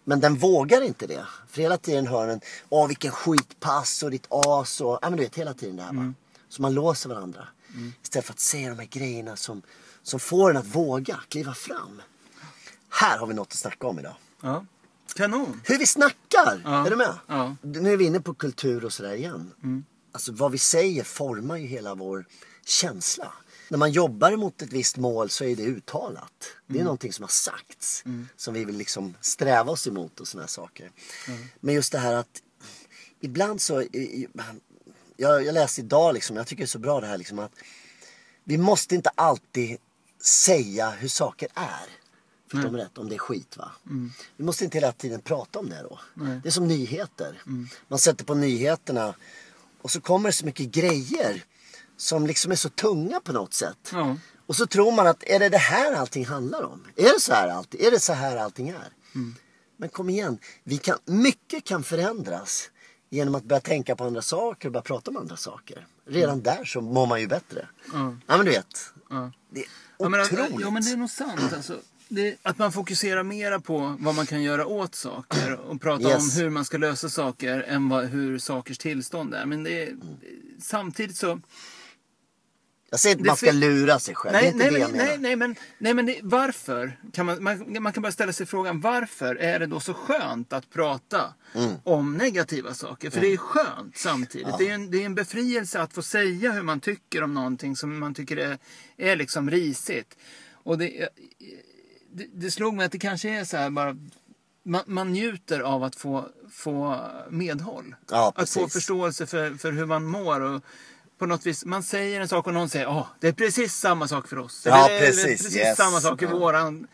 Men 0.04 0.20
den 0.20 0.34
vågar 0.34 0.80
inte 0.82 1.06
det. 1.06 1.26
För 1.48 1.62
hela 1.62 1.78
tiden 1.78 2.06
hör 2.06 2.26
den, 2.26 2.40
åh 2.68 2.88
vilken 2.88 3.10
skitpass 3.10 4.02
och 4.02 4.10
ditt 4.10 4.26
as 4.30 4.80
och, 4.80 4.98
ja 5.02 5.10
men 5.10 5.16
du 5.16 5.22
vet 5.22 5.34
hela 5.34 5.54
tiden 5.54 5.76
det 5.76 5.82
här 5.82 5.92
va. 5.92 6.12
Så 6.48 6.62
man 6.62 6.74
låser 6.74 7.08
varandra. 7.08 7.48
Istället 8.02 8.26
för 8.26 8.32
att 8.32 8.40
säga 8.40 8.68
de 8.68 8.78
här 8.78 8.86
grejerna 8.86 9.36
som, 9.36 9.62
som 10.02 10.20
får 10.20 10.50
en 10.50 10.56
att 10.56 10.66
våga 10.66 11.20
kliva 11.28 11.54
fram. 11.54 12.02
Här 12.90 13.18
har 13.18 13.26
vi 13.26 13.34
något 13.34 13.48
att 13.48 13.58
snacka 13.58 13.86
om 13.86 13.98
idag. 13.98 14.14
Ja. 14.42 14.64
Kanon. 15.14 15.60
Hur 15.64 15.78
vi 15.78 15.86
snackar! 15.86 16.60
Ja. 16.64 16.86
Är 16.86 16.90
du 16.90 16.96
med? 16.96 17.14
Ja. 17.26 17.56
Nu 17.62 17.92
är 17.92 17.96
vi 17.96 18.04
inne 18.04 18.20
på 18.20 18.34
kultur 18.34 18.84
och 18.84 18.92
sådär 18.92 19.14
igen. 19.14 19.52
Alltså 20.16 20.32
vad 20.32 20.52
vi 20.52 20.58
säger 20.58 21.04
formar 21.04 21.56
ju 21.56 21.66
hela 21.66 21.94
vår 21.94 22.26
känsla. 22.64 23.32
När 23.68 23.78
man 23.78 23.92
jobbar 23.92 24.36
mot 24.36 24.62
ett 24.62 24.72
visst 24.72 24.96
mål 24.96 25.30
så 25.30 25.44
är 25.44 25.56
det 25.56 25.62
uttalat. 25.62 26.32
Det 26.66 26.78
är 26.78 26.84
någonting 26.84 27.12
som 27.12 27.22
har 27.22 27.28
sagts. 27.28 28.04
Som 28.36 28.54
vi 28.54 28.64
vill 28.64 28.76
liksom 28.76 29.14
sträva 29.20 29.72
oss 29.72 29.86
emot 29.86 30.20
och 30.20 30.28
sådana 30.28 30.48
saker. 30.48 30.90
Men 31.60 31.74
just 31.74 31.92
det 31.92 31.98
här 31.98 32.12
att 32.14 32.42
ibland 33.20 33.60
så... 33.60 33.84
Jag, 35.16 35.44
jag 35.44 35.52
läste 35.54 35.80
idag 35.80 36.14
liksom, 36.14 36.36
jag 36.36 36.46
tycker 36.46 36.62
det 36.62 36.64
är 36.64 36.66
så 36.66 36.78
bra 36.78 37.00
det 37.00 37.06
här 37.06 37.18
liksom 37.18 37.38
att 37.38 37.52
vi 38.44 38.58
måste 38.58 38.94
inte 38.94 39.10
alltid 39.14 39.78
säga 40.22 40.90
hur 40.90 41.08
saker 41.08 41.48
är. 41.54 41.86
Förstår 42.50 42.70
mig 42.70 42.84
rätt? 42.84 42.98
Om 42.98 43.08
det 43.08 43.14
är 43.14 43.18
skit 43.18 43.56
va. 43.56 43.70
Vi 44.36 44.44
måste 44.44 44.64
inte 44.64 44.78
hela 44.78 44.92
tiden 44.92 45.20
prata 45.20 45.58
om 45.58 45.68
det 45.70 45.82
då. 45.82 45.98
Det 46.42 46.48
är 46.48 46.52
som 46.52 46.68
nyheter. 46.68 47.42
Man 47.88 47.98
sätter 47.98 48.24
på 48.24 48.34
nyheterna 48.34 49.14
och 49.82 49.90
så 49.90 50.00
kommer 50.00 50.28
det 50.28 50.32
så 50.32 50.44
mycket 50.44 50.66
grejer 50.70 51.44
som 51.96 52.26
liksom 52.26 52.52
är 52.52 52.56
så 52.56 52.68
tunga 52.68 53.20
på 53.20 53.32
något 53.32 53.54
sätt. 53.54 53.90
Ja. 53.92 54.16
Och 54.46 54.56
så 54.56 54.66
tror 54.66 54.92
man 54.92 55.06
att 55.06 55.22
är 55.26 55.38
det 55.38 55.48
det 55.48 55.58
här 55.58 55.92
allting 55.94 56.26
handlar 56.26 56.62
om? 56.62 56.84
Är 56.96 57.12
det 57.14 57.20
så 57.20 57.32
här 57.32 57.48
allting, 57.48 57.80
är 57.86 57.90
det 57.90 58.00
så 58.00 58.12
här 58.12 58.36
allting 58.36 58.68
är? 58.68 58.92
Men 59.76 59.88
kom 59.88 60.10
igen, 60.10 60.38
vi 60.64 60.78
kan, 60.78 60.98
mycket 61.04 61.64
kan 61.64 61.82
förändras 61.82 62.70
genom 63.10 63.34
att 63.34 63.44
börja 63.44 63.60
tänka 63.60 63.96
på 63.96 64.04
andra 64.04 64.22
saker 64.22 64.68
och 64.68 64.72
börja 64.72 64.82
prata 64.82 65.10
om 65.10 65.16
andra 65.16 65.36
saker. 65.36 65.86
Redan 66.06 66.42
där 66.42 66.64
så 66.64 66.80
mår 66.80 67.06
man 67.06 67.20
ju 67.20 67.26
bättre. 67.26 67.68
Ja. 67.92 68.16
Ja 68.26 68.36
men 68.36 68.46
du 68.46 68.52
vet. 68.52 68.66
Det 69.50 69.60
är 69.60 69.66
Ja, 69.98 70.08
men, 70.08 70.20
otroligt. 70.20 70.60
ja, 70.60 70.70
men 70.70 70.82
det 70.84 70.90
är 70.90 70.96
nog 70.96 71.10
sant. 71.10 71.52
Alltså, 71.54 71.78
det, 72.08 72.36
att 72.42 72.58
man 72.58 72.72
fokuserar 72.72 73.22
mera 73.22 73.60
på 73.60 73.96
vad 73.98 74.14
man 74.14 74.26
kan 74.26 74.42
göra 74.42 74.66
åt 74.66 74.94
saker 74.94 75.52
och 75.54 75.80
prata 75.80 76.08
Yes. 76.08 76.36
om 76.36 76.42
hur 76.42 76.50
man 76.50 76.64
ska 76.64 76.78
lösa 76.78 77.08
saker 77.08 77.62
än 77.68 77.88
vad, 77.88 78.04
hur 78.06 78.38
sakers 78.38 78.78
tillstånd 78.78 79.34
är. 79.34 79.46
Men 79.46 79.62
det 79.64 79.82
är, 79.82 79.88
Mm. 79.88 80.00
samtidigt 80.60 81.16
så... 81.16 81.40
Jag 82.90 83.00
säger 83.00 83.14
inte 83.14 83.22
det 83.24 83.28
man 83.30 83.36
ska 83.36 83.52
lura 83.52 83.98
sig 83.98 84.14
själv. 84.14 84.32
Nej, 84.32 84.52
nej, 84.54 84.70
men, 84.70 84.90
nej, 84.92 85.18
nej, 85.18 85.36
men, 85.36 85.56
nej, 85.78 85.94
men 85.94 86.06
det, 86.06 86.20
varför? 86.22 87.00
Kan 87.12 87.26
man, 87.26 87.42
man, 87.42 87.82
man 87.82 87.92
kan 87.92 88.02
bara 88.02 88.12
ställa 88.12 88.32
sig 88.32 88.46
frågan 88.46 88.80
varför 88.80 89.34
är 89.34 89.58
det 89.58 89.66
då 89.66 89.80
så 89.80 89.94
skönt 89.94 90.52
att 90.52 90.70
prata 90.70 91.34
Mm. 91.54 91.70
om 91.84 92.16
negativa 92.16 92.74
saker? 92.74 93.10
För 93.10 93.20
det 93.20 93.32
är 93.32 93.36
skönt 93.36 93.96
samtidigt. 93.96 94.58
Det, 94.58 94.68
är 94.68 94.74
en, 94.74 94.90
det 94.90 95.02
är 95.02 95.06
en 95.06 95.14
befrielse 95.14 95.80
att 95.80 95.92
få 95.92 96.02
säga 96.02 96.52
hur 96.52 96.62
man 96.62 96.80
tycker 96.80 97.22
om 97.22 97.34
någonting 97.34 97.76
som 97.76 97.98
man 97.98 98.14
tycker 98.14 98.36
är, 98.36 98.58
är 98.96 99.16
liksom 99.16 99.50
risigt. 99.50 100.16
Och 100.52 100.78
det, 100.78 101.08
det, 102.16 102.26
det 102.34 102.50
slog 102.50 102.74
mig 102.74 102.86
att 102.86 102.92
det 102.92 102.98
kanske 102.98 103.30
är 103.30 103.44
så 103.44 103.56
här 103.56 103.70
bara 103.70 103.96
man, 104.62 104.82
man 104.86 105.12
njuter 105.12 105.60
av 105.60 105.84
att 105.84 105.96
få, 105.96 106.28
få 106.50 107.00
medhåll. 107.30 107.94
Ja, 108.10 108.32
att 108.36 108.50
få 108.50 108.68
förståelse 108.68 109.26
för, 109.26 109.54
för 109.54 109.72
hur 109.72 109.86
man 109.86 110.04
mår. 110.06 110.40
Och 110.40 110.62
på 111.18 111.26
något 111.26 111.46
vis, 111.46 111.64
man 111.64 111.82
säger 111.82 112.20
en 112.20 112.28
sak 112.28 112.46
och 112.46 112.54
någon 112.54 112.68
säger 112.68 113.00
att 113.00 113.06
det 113.20 113.28
är 113.28 113.32
precis 113.32 113.74
samma 113.74 114.08
sak 114.08 114.28
för 114.28 114.38
oss. 114.38 114.62
Ja, 114.66 114.88
Eller, 114.88 114.96
är 114.96 115.06
precis. 115.06 115.24
precis 115.42 115.56
Yes. 115.56 115.76
samma 115.76 116.00
sak 116.00 116.22
i 116.22 116.24
Ja. 116.24 116.30
våran 116.38 116.86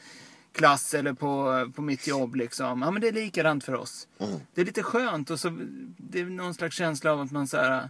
klass 0.52 0.94
eller 0.94 1.12
på, 1.12 1.70
på 1.74 1.82
mitt 1.82 2.06
jobb. 2.06 2.34
Liksom. 2.34 2.82
Ja, 2.82 2.90
men 2.90 3.00
det 3.02 3.08
är 3.08 3.12
likadant 3.12 3.64
för 3.64 3.74
oss. 3.74 4.08
Mm. 4.18 4.40
Det 4.54 4.60
är 4.60 4.64
lite 4.64 4.82
skönt 4.82 5.30
och 5.30 5.40
så, 5.40 5.58
det 5.96 6.20
är 6.20 6.24
någon 6.24 6.54
slags 6.54 6.76
känsla 6.76 7.12
av 7.12 7.20
att 7.20 7.30
man 7.30 7.48
så 7.48 7.56
här, 7.56 7.88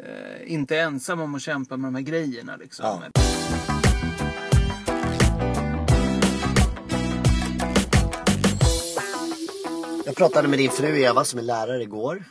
eh, 0.00 0.52
inte 0.52 0.76
är 0.76 0.82
ensam 0.82 1.20
om 1.20 1.34
att 1.34 1.42
kämpa 1.42 1.76
med 1.76 1.88
de 1.88 1.94
här 1.94 2.02
grejerna. 2.02 2.56
Liksom. 2.56 2.84
Ja. 3.14 3.25
Jag 10.18 10.30
pratade 10.32 10.48
med 10.48 10.58
din 10.58 10.70
fru 10.70 10.98
Eva 11.00 11.24
som 11.24 11.38
är 11.38 11.42
lärare 11.42 11.82
igår. 11.82 12.24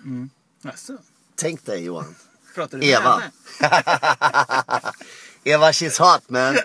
Jaså? 0.64 0.94
Tänk 1.36 1.66
dig 1.66 1.84
Johan. 1.84 2.16
Pratar 2.56 2.78
du 2.78 2.86
med 2.86 2.90
Eva. 2.94 3.22
henne? 3.60 3.82
Eva 5.44 5.72
she's 5.72 6.00
hot 6.00 6.30
man. 6.30 6.54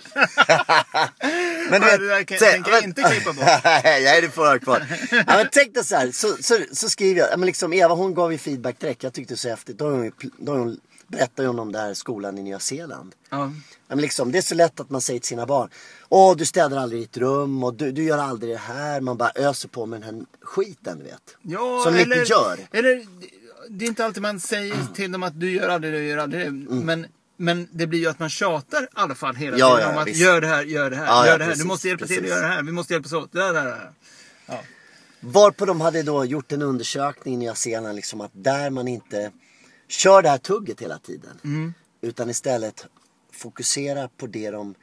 men 1.70 1.82
Ja, 1.82 1.96
det 1.98 2.08
där 2.08 2.22
kan- 2.24 2.38
tänker 2.38 2.70
jag 2.72 2.84
inte 2.84 3.02
klippa 3.02 3.32
bort. 3.32 3.44
Nej, 3.84 4.20
det 4.20 4.30
får 4.30 4.46
jag 4.46 4.62
kvar. 4.62 4.86
ja, 5.10 5.22
men 5.26 5.48
tänk 5.52 5.74
dig 5.74 5.84
så 5.84 5.96
här, 5.96 6.10
så, 6.12 6.36
så, 6.40 6.58
så 6.72 6.90
skriver 6.90 7.20
jag, 7.20 7.30
ja, 7.32 7.36
men 7.36 7.46
liksom, 7.46 7.72
Eva 7.72 7.94
hon 7.94 8.14
gav 8.14 8.32
ju 8.32 8.38
feedback 8.38 8.78
direkt. 8.80 9.02
Jag 9.02 9.12
tyckte 9.12 9.34
det 9.34 9.36
var 9.36 9.38
så 9.38 9.48
häftigt. 9.48 9.78
Då, 9.78 9.84
har 9.84 9.92
hon, 9.92 10.12
då 10.38 10.52
har 10.52 10.58
hon, 10.58 10.80
berättade 11.10 11.48
hon 11.48 11.58
om 11.58 11.72
den 11.72 11.82
här 11.82 11.94
skolan 11.94 12.38
i 12.38 12.42
Nya 12.42 12.58
Zeeland. 12.58 13.14
Ja. 13.30 13.52
Men 13.88 13.98
liksom, 14.00 14.32
det 14.32 14.38
är 14.38 14.42
så 14.42 14.54
lätt 14.54 14.80
att 14.80 14.90
man 14.90 15.00
säger 15.00 15.20
till 15.20 15.28
sina 15.28 15.46
barn. 15.46 15.70
Åh, 16.08 16.36
du 16.36 16.44
städar 16.46 16.76
aldrig 16.76 17.02
ditt 17.02 17.16
rum 17.16 17.64
och 17.64 17.74
du, 17.74 17.92
du 17.92 18.02
gör 18.04 18.18
aldrig 18.18 18.52
det 18.52 18.58
här. 18.58 19.00
Man 19.00 19.16
bara 19.16 19.30
öser 19.34 19.68
på 19.68 19.86
med 19.86 20.00
den 20.00 20.14
här 20.14 20.24
skiten, 20.42 20.98
du 20.98 21.04
vet. 21.04 21.36
Ja, 21.42 21.80
Som 21.84 21.94
eller, 21.94 22.18
inte 22.20 22.32
gör. 22.32 22.58
Eller, 22.72 23.06
det 23.68 23.84
är 23.84 23.88
inte 23.88 24.04
alltid 24.04 24.22
man 24.22 24.40
säger 24.40 24.76
till 24.94 25.12
dem 25.12 25.22
att 25.22 25.40
du 25.40 25.50
gör 25.52 25.68
aldrig 25.68 25.92
det, 25.92 25.98
du 25.98 26.06
gör 26.06 26.16
aldrig 26.18 26.46
det. 26.46 26.50
Men, 26.74 27.06
men 27.36 27.68
det 27.72 27.86
blir 27.86 27.98
ju 27.98 28.06
att 28.08 28.18
man 28.18 28.28
tjatar 28.30 28.82
i 28.82 28.86
alla 28.94 29.14
fall 29.14 29.34
hela 29.36 29.58
Ja, 29.58 29.76
tiden 29.76 29.88
ja, 29.90 29.94
om 29.96 30.02
att 30.02 30.08
visst. 30.08 30.20
gör 30.20 30.40
det 30.40 30.46
här, 30.46 30.62
gör 30.64 30.90
det 30.90 30.96
här, 30.96 31.06
Ja, 31.06 31.26
gör 31.26 31.38
det 31.38 31.44
här. 31.44 31.50
precis, 31.50 31.64
du 31.64 31.68
måste 31.68 31.88
hjälpa 31.88 32.06
till 32.06 32.16
att 32.16 32.20
precis. 32.22 32.36
göra 32.36 32.48
det 32.48 32.54
här. 32.54 32.62
Vi 32.62 32.72
måste 32.72 32.92
hjälpas 32.92 33.12
åt. 33.12 33.32
Där, 33.32 33.52
där, 33.52 33.64
där. 33.64 33.90
Ja. 34.46 34.60
Varpå 35.20 35.64
de 35.64 35.80
hade 35.80 36.02
då 36.02 36.24
gjort 36.24 36.52
en 36.52 36.62
undersökning 36.62 37.34
i 37.34 37.36
Nya 37.36 37.54
Zeeland 37.54 37.96
liksom 37.96 38.20
att 38.20 38.30
där 38.34 38.70
man 38.70 38.88
inte 38.88 39.30
kör 39.90 40.22
det 40.22 40.28
här 40.28 40.38
tugget 40.38 40.80
hela 40.80 40.98
tiden. 40.98 41.40
Utan 42.00 42.30
istället 42.30 42.86
fokuserar 43.32 44.08
på 44.16 44.26
det 44.26 44.50
de 44.50 44.74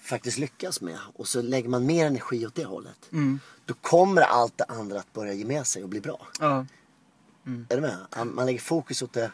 faktiskt 0.00 0.38
lyckas 0.38 0.80
med. 0.80 0.98
Och 1.14 1.28
så 1.28 1.42
lägger 1.42 1.68
man 1.68 1.86
mer 1.86 2.06
energi 2.06 2.46
åt 2.46 2.54
det 2.54 2.64
hållet. 2.64 3.10
Då 3.64 3.74
kommer 3.74 4.22
allt 4.22 4.58
det 4.58 4.64
andra 4.64 4.98
att 4.98 5.12
börja 5.12 5.32
ge 5.32 5.44
med 5.44 5.66
sig 5.66 5.82
och 5.82 5.88
bli 5.88 6.00
bra. 6.00 6.26
Ja. 6.40 6.66
Är 7.68 7.76
du 7.76 7.80
med? 7.80 7.96
Man 8.26 8.46
lägger 8.46 8.60
fokus 8.60 9.02
åt 9.02 9.12
det, 9.12 9.30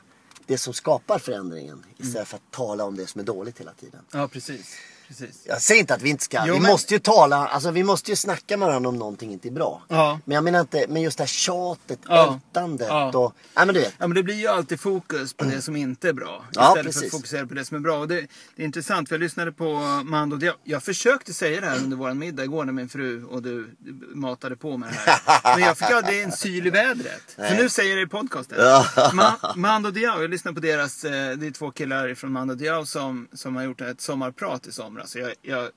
det 0.47 0.59
som 0.59 0.75
skapar 0.75 1.19
förändringen 1.19 1.85
istället 1.97 2.29
för 2.29 2.37
att 2.37 2.51
tala 2.51 2.85
om 2.85 2.97
det 2.97 3.07
som 3.07 3.21
är 3.21 3.25
dåligt 3.25 3.61
hela 3.61 3.73
tiden. 3.73 4.01
Ja, 4.11 4.29
precis. 4.29 4.77
Precis. 5.19 5.43
Jag 5.45 5.63
säger 5.63 5.81
inte 5.81 5.95
att 5.95 6.03
vi 6.03 6.09
inte 6.11 6.25
ska. 6.25 6.43
Jo, 6.47 6.55
vi 6.55 6.61
men- 6.61 6.71
måste 6.71 6.95
ju 6.95 7.01
tala, 7.01 7.37
alltså 7.49 7.71
vi 7.71 7.85
måste 7.85 8.11
ju 8.11 8.17
snacka 8.17 8.57
med 8.57 8.69
varandra 8.69 8.89
om 8.89 8.97
någonting 8.99 9.33
inte 9.33 9.49
är 9.49 9.53
bra. 9.53 9.83
Ja. 9.89 10.21
Men 10.25 10.35
jag 10.35 10.45
menar 10.45 10.61
inte, 10.61 10.87
men 10.89 11.03
just 11.03 11.19
det 11.19 11.23
här 11.25 11.29
tjatet, 11.29 11.99
Ja. 12.09 12.35
ältandet 12.49 12.87
Ja. 12.91 13.11
och... 13.19 13.35
Nej 13.57 13.67
men 13.67 13.75
du 13.75 13.81
vet. 13.81 13.95
Ja, 13.99 14.07
men 14.07 14.15
det 14.15 14.23
blir 14.23 14.35
ju 14.35 14.47
alltid 14.47 14.81
fokus 14.81 15.33
på 15.35 15.45
det 15.45 15.63
som 15.63 15.77
inte 15.77 16.09
är 16.09 16.13
bra. 16.13 16.45
Ja, 16.53 16.69
Istället 16.69 16.77
för 16.77 16.83
precis. 17.01 17.05
att 17.15 17.19
fokusera 17.21 17.47
på 17.47 17.55
det 17.55 17.65
som 17.65 17.77
är 17.77 17.81
bra. 17.81 17.99
Och 17.99 18.09
det, 18.09 18.15
det 18.57 18.63
är 18.63 18.67
intressant, 18.67 19.09
för 19.09 19.15
jag 19.17 19.21
lyssnade 19.21 19.53
på 19.53 19.75
Mando 20.05 20.37
Diao. 20.37 20.55
Jag 20.65 20.83
försökte 20.83 21.35
säga 21.35 21.61
det 21.61 21.67
här 21.67 21.77
under 21.77 21.97
vår 21.97 22.15
middag 22.15 22.45
igår 22.45 22.65
när 22.65 22.73
min 22.73 22.89
fru 22.89 23.25
och 23.25 23.43
du 23.43 23.71
matade 24.15 24.57
på 24.57 24.77
med 24.77 24.89
det 24.89 25.11
här. 25.11 25.57
Men 25.57 25.67
jag 25.67 25.79
fick 25.79 25.91
aldrig 25.91 26.23
en 26.23 26.33
syl 26.33 26.67
i 26.67 26.71
vädret. 26.71 27.23
Så 27.37 27.41
Nej. 27.43 27.57
nu 27.63 27.69
säger 27.69 27.91
jag 27.91 27.99
det 27.99 28.03
i 28.03 28.07
podcasten. 28.07 28.59
Ja. 28.61 28.87
Ma- 29.13 29.57
Mando 29.57 29.91
Diao, 29.91 30.21
jag 30.21 30.31
lyssnade 30.31 30.55
på 30.55 30.61
deras, 30.61 31.05
eh, 31.05 31.11
det 31.37 31.47
är 31.47 31.51
två 31.51 31.71
killar 31.71 32.15
från 32.15 32.33
Mando 32.33 32.55
Diao 32.55 32.87
som, 32.87 33.29
som 33.33 33.57
har 33.57 33.63
gjort 33.63 33.81
ett 33.81 34.01
sommarprat 34.01 34.67
i 34.67 34.73
somras. 34.73 35.00
Så 35.07 35.19
jag, 35.19 35.35
jag 35.43 35.71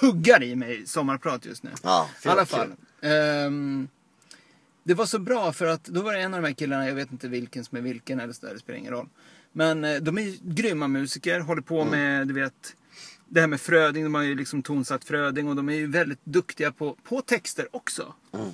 tuggar 0.00 0.42
i 0.42 0.56
mig 0.56 0.86
sommarprat 0.86 1.44
just 1.46 1.62
nu. 1.62 1.70
Ja, 1.82 2.08
I 2.24 2.28
alla 2.28 2.46
fall. 2.46 2.72
Ehm, 3.00 3.88
det 4.84 4.94
var 4.94 5.06
så 5.06 5.18
bra 5.18 5.52
för 5.52 5.66
att 5.66 5.84
då 5.84 6.02
var 6.02 6.12
det 6.12 6.20
en 6.20 6.34
av 6.34 6.42
de 6.42 6.48
här 6.48 6.54
killarna, 6.54 6.88
jag 6.88 6.94
vet 6.94 7.12
inte 7.12 7.28
vilken 7.28 7.64
som 7.64 7.78
är 7.78 7.82
vilken 7.82 8.20
eller 8.20 8.32
så 8.32 8.46
där, 8.46 8.52
det 8.54 8.60
spelar 8.60 8.78
ingen 8.78 8.92
roll. 8.92 9.08
Men 9.52 9.84
eh, 9.84 9.96
de 10.00 10.18
är 10.18 10.22
ju 10.22 10.36
grymma 10.42 10.88
musiker, 10.88 11.40
håller 11.40 11.62
på 11.62 11.80
Mm. 11.80 11.90
med, 11.90 12.28
du 12.28 12.34
vet, 12.34 12.76
det 13.28 13.40
här 13.40 13.46
med 13.46 13.60
Fröding, 13.60 14.04
de 14.04 14.14
har 14.14 14.22
ju 14.22 14.34
liksom 14.34 14.62
tonsatt 14.62 15.04
Fröding 15.04 15.48
och 15.48 15.56
de 15.56 15.68
är 15.68 15.74
ju 15.74 15.86
väldigt 15.86 16.24
duktiga 16.24 16.72
på, 16.72 16.96
på 17.02 17.20
texter 17.20 17.68
också. 17.70 18.14
Mm. 18.32 18.50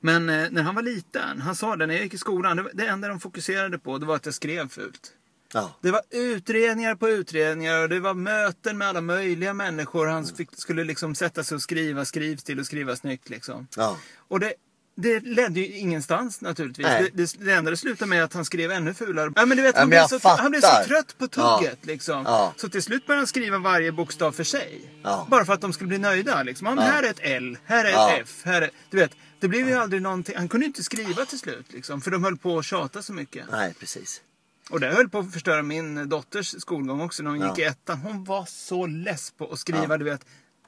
Men 0.00 0.28
eh, 0.28 0.50
när 0.50 0.62
han 0.62 0.74
var 0.74 0.82
liten, 0.82 1.40
han 1.40 1.56
sa 1.56 1.76
det 1.76 1.86
när 1.86 1.94
jag 1.94 2.02
gick 2.02 2.14
i 2.14 2.18
skolan, 2.18 2.68
det 2.74 2.86
enda 2.86 3.08
de 3.08 3.20
fokuserade 3.20 3.78
på 3.78 3.98
det 3.98 4.06
var 4.06 4.16
att 4.16 4.24
jag 4.24 4.34
skrev 4.34 4.68
fult. 4.68 5.12
Ja. 5.56 5.70
Det 5.82 5.90
var 5.90 6.00
utredningar 6.10 6.94
på 6.94 7.08
utredningar 7.08 7.82
och 7.82 7.88
det 7.88 8.00
var 8.00 8.14
möten 8.14 8.78
med 8.78 8.88
alla 8.88 9.00
möjliga 9.00 9.54
människor. 9.54 10.06
Han 10.06 10.26
fick, 10.26 10.48
skulle 10.56 10.84
liksom 10.84 11.14
sätta 11.14 11.44
sig 11.44 11.54
och 11.54 11.62
skriva 11.62 12.04
skrivstil 12.04 12.58
och 12.60 12.66
skriva 12.66 12.96
snyggt 12.96 13.28
liksom. 13.28 13.66
Ja. 13.76 13.96
Och 14.28 14.40
det, 14.40 14.54
det 14.96 15.20
ledde 15.20 15.60
ju 15.60 15.76
ingenstans 15.76 16.40
naturligtvis. 16.40 16.86
Det, 16.86 17.10
det, 17.12 17.44
det 17.44 17.52
enda 17.52 17.70
det 17.70 17.76
slutade 17.76 18.08
med 18.08 18.24
att 18.24 18.32
han 18.34 18.44
skrev 18.44 18.70
ännu 18.70 18.94
fulare. 18.94 19.32
Ja, 19.36 19.46
men 19.46 19.56
du 19.56 19.62
vet, 19.62 19.74
Ja, 19.74 19.80
han, 19.80 19.88
blev 19.88 20.06
så, 20.06 20.28
han 20.28 20.50
blev 20.50 20.60
så 20.60 20.84
trött 20.86 21.18
på 21.18 21.28
tugget 21.28 21.78
Ja. 21.80 21.92
liksom. 21.92 22.22
Ja. 22.24 22.54
Så 22.56 22.68
till 22.68 22.82
slut 22.82 23.06
började 23.06 23.20
han 23.20 23.26
skriva 23.26 23.58
varje 23.58 23.92
bokstav 23.92 24.32
för 24.32 24.44
sig. 24.44 24.80
Bara 25.28 25.44
för 25.44 25.52
att 25.52 25.60
de 25.60 25.72
skulle 25.72 25.88
bli 25.88 25.98
nöjda. 25.98 26.42
Liksom. 26.42 26.64
Men 26.64 26.78
Här 26.78 27.02
är 27.02 27.10
ett 27.10 27.20
L, 27.20 27.58
här 27.64 27.84
är 27.84 28.16
ett 28.16 28.22
F. 28.22 28.40
Här 28.44 28.62
är, 28.62 28.70
du 28.90 28.96
vet, 28.96 29.10
det 29.40 29.48
blev 29.48 29.68
ju 29.68 29.74
aldrig 29.74 30.02
någonting. 30.02 30.36
Han 30.36 30.48
kunde 30.48 30.66
inte 30.66 30.84
skriva 30.84 31.24
till 31.24 31.38
slut. 31.38 31.66
Liksom, 31.72 32.00
för 32.00 32.10
de 32.10 32.24
höll 32.24 32.36
på 32.36 32.58
att 32.58 32.64
tjata 32.64 33.02
så 33.02 33.12
mycket. 33.12 33.46
Nej, 33.50 33.74
precis. 33.80 34.20
Och 34.70 34.80
det 34.80 34.86
höll 34.88 35.08
på 35.08 35.18
att 35.18 35.32
förstöra 35.32 35.62
min 35.62 36.08
dotters 36.08 36.54
skolgång 36.60 37.00
också 37.00 37.22
när 37.22 37.30
hon 37.30 37.40
Ja. 37.40 37.48
gick 37.48 37.58
i 37.58 37.62
ettan. 37.62 37.98
Hon 37.98 38.24
var 38.24 38.44
så 38.44 38.86
less 38.86 39.30
på 39.30 39.52
att 39.52 39.58
skriva, 39.58 39.86
Ja. 39.88 39.96
du 39.96 40.04
vet. 40.04 40.24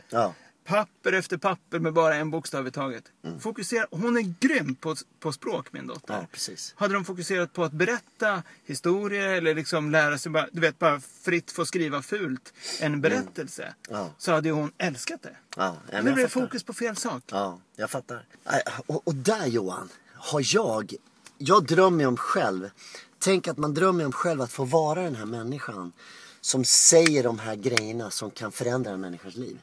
Ja. 0.08 0.34
Papper 0.64 1.12
efter 1.12 1.36
papper 1.36 1.78
med 1.78 1.92
bara 1.92 2.14
en 2.14 2.30
bokstav 2.30 2.66
i 2.66 2.70
taget. 2.70 3.04
Mm. 3.24 3.40
Fokusera. 3.40 3.86
Hon 3.90 4.16
är 4.16 4.34
grym 4.40 4.74
på, 4.74 4.96
på 5.20 5.32
språk, 5.32 5.72
min 5.72 5.86
dotter. 5.86 6.14
Ja, 6.14 6.26
precis. 6.32 6.74
Hade 6.76 6.94
de 6.94 7.04
fokuserat 7.04 7.52
på 7.52 7.64
att 7.64 7.72
berätta 7.72 8.42
historier 8.64 9.28
eller 9.28 9.54
liksom 9.54 9.90
lära 9.90 10.18
sig 10.18 10.32
bara, 10.32 10.46
du 10.52 10.60
vet, 10.60 10.78
bara 10.78 11.00
fritt 11.22 11.50
få 11.50 11.66
skriva 11.66 12.02
fult 12.02 12.52
en 12.80 13.00
berättelse. 13.00 13.62
Mm. 13.62 13.74
Ja. 14.00 14.10
Så 14.18 14.32
hade 14.32 14.50
hon 14.50 14.72
älskat 14.78 15.22
det. 15.22 15.36
Ja, 15.56 15.76
men 15.92 16.04
nu 16.04 16.12
blev 16.12 16.28
fokus 16.28 16.62
på 16.62 16.72
fel 16.72 16.96
sak. 16.96 17.22
Ja, 17.26 17.60
jag 17.76 17.90
fattar. 17.90 18.24
Nej, 18.44 18.62
Och, 18.86 19.08
och 19.08 19.14
där 19.14 19.46
Johan, 19.46 19.88
har 20.14 20.42
jag, 20.54 20.94
jag 21.38 21.66
drömmer 21.66 22.06
om 22.06 22.16
själv. 22.16 22.70
Tänk 23.18 23.48
att 23.48 23.58
man 23.58 23.74
drömmer 23.74 24.04
om 24.04 24.12
själv 24.12 24.42
att 24.42 24.52
få 24.52 24.64
vara 24.64 25.02
den 25.02 25.14
här 25.14 25.26
människan 25.26 25.92
som 26.40 26.64
säger 26.64 27.22
de 27.22 27.38
här 27.38 27.54
grejerna 27.54 28.10
som 28.10 28.30
kan 28.30 28.52
förändra 28.52 28.90
en 28.90 29.00
människas 29.00 29.36
liv. 29.36 29.58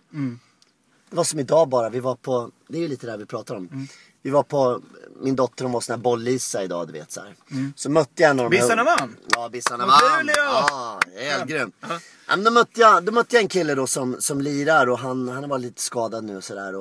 Det 1.10 1.16
var 1.16 1.24
som 1.24 1.40
idag 1.40 1.70
bara, 1.70 1.90
vi 1.90 2.00
var 2.00 2.16
på, 2.16 2.52
det 2.68 2.78
är 2.78 2.82
ju 2.82 2.88
lite 2.88 3.06
det 3.06 3.12
här 3.12 3.18
vi 3.20 3.26
pratar 3.26 3.56
om. 3.56 3.88
Vi 4.22 4.30
var 4.32 4.44
på, 4.44 4.82
min 5.22 5.36
dotter 5.36 5.64
hon 5.64 5.72
var 5.72 5.82
sån 5.82 5.94
här 5.96 6.02
boll-Lisa 6.02 6.64
idag 6.64 6.88
du 6.88 6.94
vet 6.94 7.12
så 7.12 7.22
här. 7.22 7.36
Så 7.76 7.90
mötte 7.90 8.22
jag 8.24 8.30
en 8.32 8.40
av 8.40 8.50
de 8.52 8.58
Bissarna 8.58 8.84
vann? 8.84 9.16
Ja, 9.28 9.50
Bissarna 9.50 9.86
vann. 9.86 10.30
Ja, 10.36 11.00
helt 11.16 11.40
Ja. 11.40 11.46
grymt. 11.46 11.76
Ja. 11.80 11.88
Ja, 12.28 12.36
då, 12.36 12.52
mötte 12.52 12.82
jag, 12.82 13.04
då 13.04 13.12
mötte 13.12 13.36
jag 13.36 13.42
en 13.44 13.48
kille 13.50 13.76
då 13.76 13.88
som, 13.88 14.16
som 14.22 14.42
lirar 14.42 14.88
och 14.90 15.00
han, 15.00 15.30
han 15.30 15.50
var 15.50 15.60
lite 15.60 15.82
skadad 15.82 16.24
nu 16.24 16.38
och 16.38 16.44
sådär. 16.44 16.74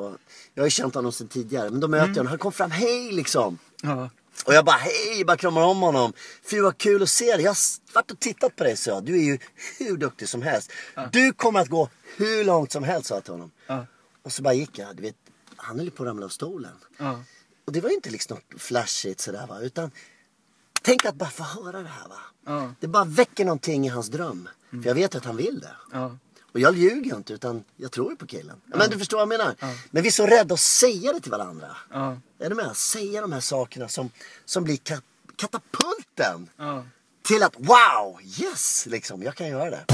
Jag 0.54 0.62
har 0.62 0.66
ju 0.66 0.70
känt 0.70 0.94
honom 0.94 1.12
sedan 1.12 1.28
tidigare. 1.28 1.70
Men 1.70 1.80
då 1.80 1.88
möter 1.88 2.08
jag 2.08 2.14
honom, 2.16 2.26
han 2.26 2.38
kom 2.38 2.52
fram, 2.52 2.70
hej 2.70 3.12
liksom. 3.12 3.58
Ja. 3.82 4.10
Och 4.46 4.54
jag 4.54 4.64
bara 4.64 4.76
hej, 4.76 5.24
bara 5.24 5.36
kramar 5.36 5.62
om 5.62 5.80
honom. 5.80 6.12
Fy 6.50 6.60
vad 6.60 6.78
kul 6.78 7.02
att 7.02 7.08
se 7.08 7.24
dig. 7.36 7.42
Jag 7.42 7.50
har 7.50 7.94
varit 7.94 8.10
och 8.10 8.20
tittat 8.20 8.56
på 8.56 8.64
dig 8.64 8.76
så 8.76 8.90
jag. 8.90 9.04
Du 9.04 9.14
är 9.14 9.22
ju 9.22 9.38
hur 9.78 9.96
duktig 9.96 10.28
som 10.28 10.42
helst. 10.42 10.72
Du 11.12 11.32
kommer 11.32 11.60
att 11.60 11.68
gå 11.68 11.88
hur 12.16 12.44
långt 12.44 12.72
som 12.72 12.84
helst 12.84 13.08
sa 13.08 13.14
jag 13.14 13.24
till 13.24 13.32
honom. 13.32 13.50
Ja. 13.66 13.86
Och 14.22 14.32
så 14.32 14.42
bara 14.42 14.54
gick 14.54 14.78
jag. 14.78 14.96
Du 14.96 15.02
vet, 15.02 15.16
han 15.56 15.78
höll 15.78 15.90
på 15.90 16.02
att 16.02 16.06
ramla 16.06 16.24
av 16.24 16.28
stolen. 16.30 16.72
Ja. 16.98 17.22
Och 17.64 17.72
det 17.72 17.80
var 17.80 17.90
inte 17.90 18.10
liksom 18.10 18.36
något 18.36 18.62
flashigt 18.62 19.20
sådär 19.20 19.46
va. 19.46 19.60
Utan 19.60 19.90
tänk 20.82 21.04
att 21.04 21.14
bara 21.14 21.30
få 21.30 21.42
höra 21.42 21.82
det 21.82 21.88
här 21.88 22.08
va. 22.08 22.20
Det 22.80 22.86
bara 22.86 23.04
väcker 23.04 23.44
någonting 23.44 23.86
i 23.86 23.88
hans 23.88 24.08
dröm. 24.08 24.48
För 24.70 24.86
jag 24.86 24.94
vet 24.94 25.14
att 25.14 25.24
han 25.24 25.36
vill 25.36 25.60
det. 25.60 25.76
Ja. 26.54 26.58
Och 26.58 26.60
jag 26.60 26.76
ljuger 26.78 27.16
inte 27.16 27.32
utan 27.32 27.64
jag 27.76 27.92
tror 27.92 28.10
ju 28.10 28.16
på 28.16 28.26
killen. 28.26 28.56
Men 28.64 28.90
du 28.90 28.98
förstår 28.98 29.16
vad 29.16 29.22
jag 29.32 29.38
menar. 29.38 29.54
Men 29.90 30.02
vi 30.02 30.08
är 30.08 30.12
så 30.12 30.26
rädda 30.26 30.54
att 30.54 30.60
säga 30.60 31.12
det 31.12 31.20
till 31.20 31.30
varandra. 31.30 31.76
Ja. 31.92 32.16
Är 32.38 32.48
du 32.48 32.54
med? 32.54 32.76
Säga 32.76 33.20
de 33.20 33.32
här 33.32 33.40
sakerna 33.40 33.88
som, 33.88 34.10
som 34.44 34.64
blir 34.64 34.76
ka- 34.76 35.02
katapulten 35.36 36.48
Ja. 36.56 36.84
till 37.22 37.42
att 37.42 37.54
wow, 37.58 38.20
yes, 38.40 38.86
liksom, 38.86 39.22
jag 39.22 39.34
kan 39.34 39.48
göra 39.48 39.70
det. 39.70 39.84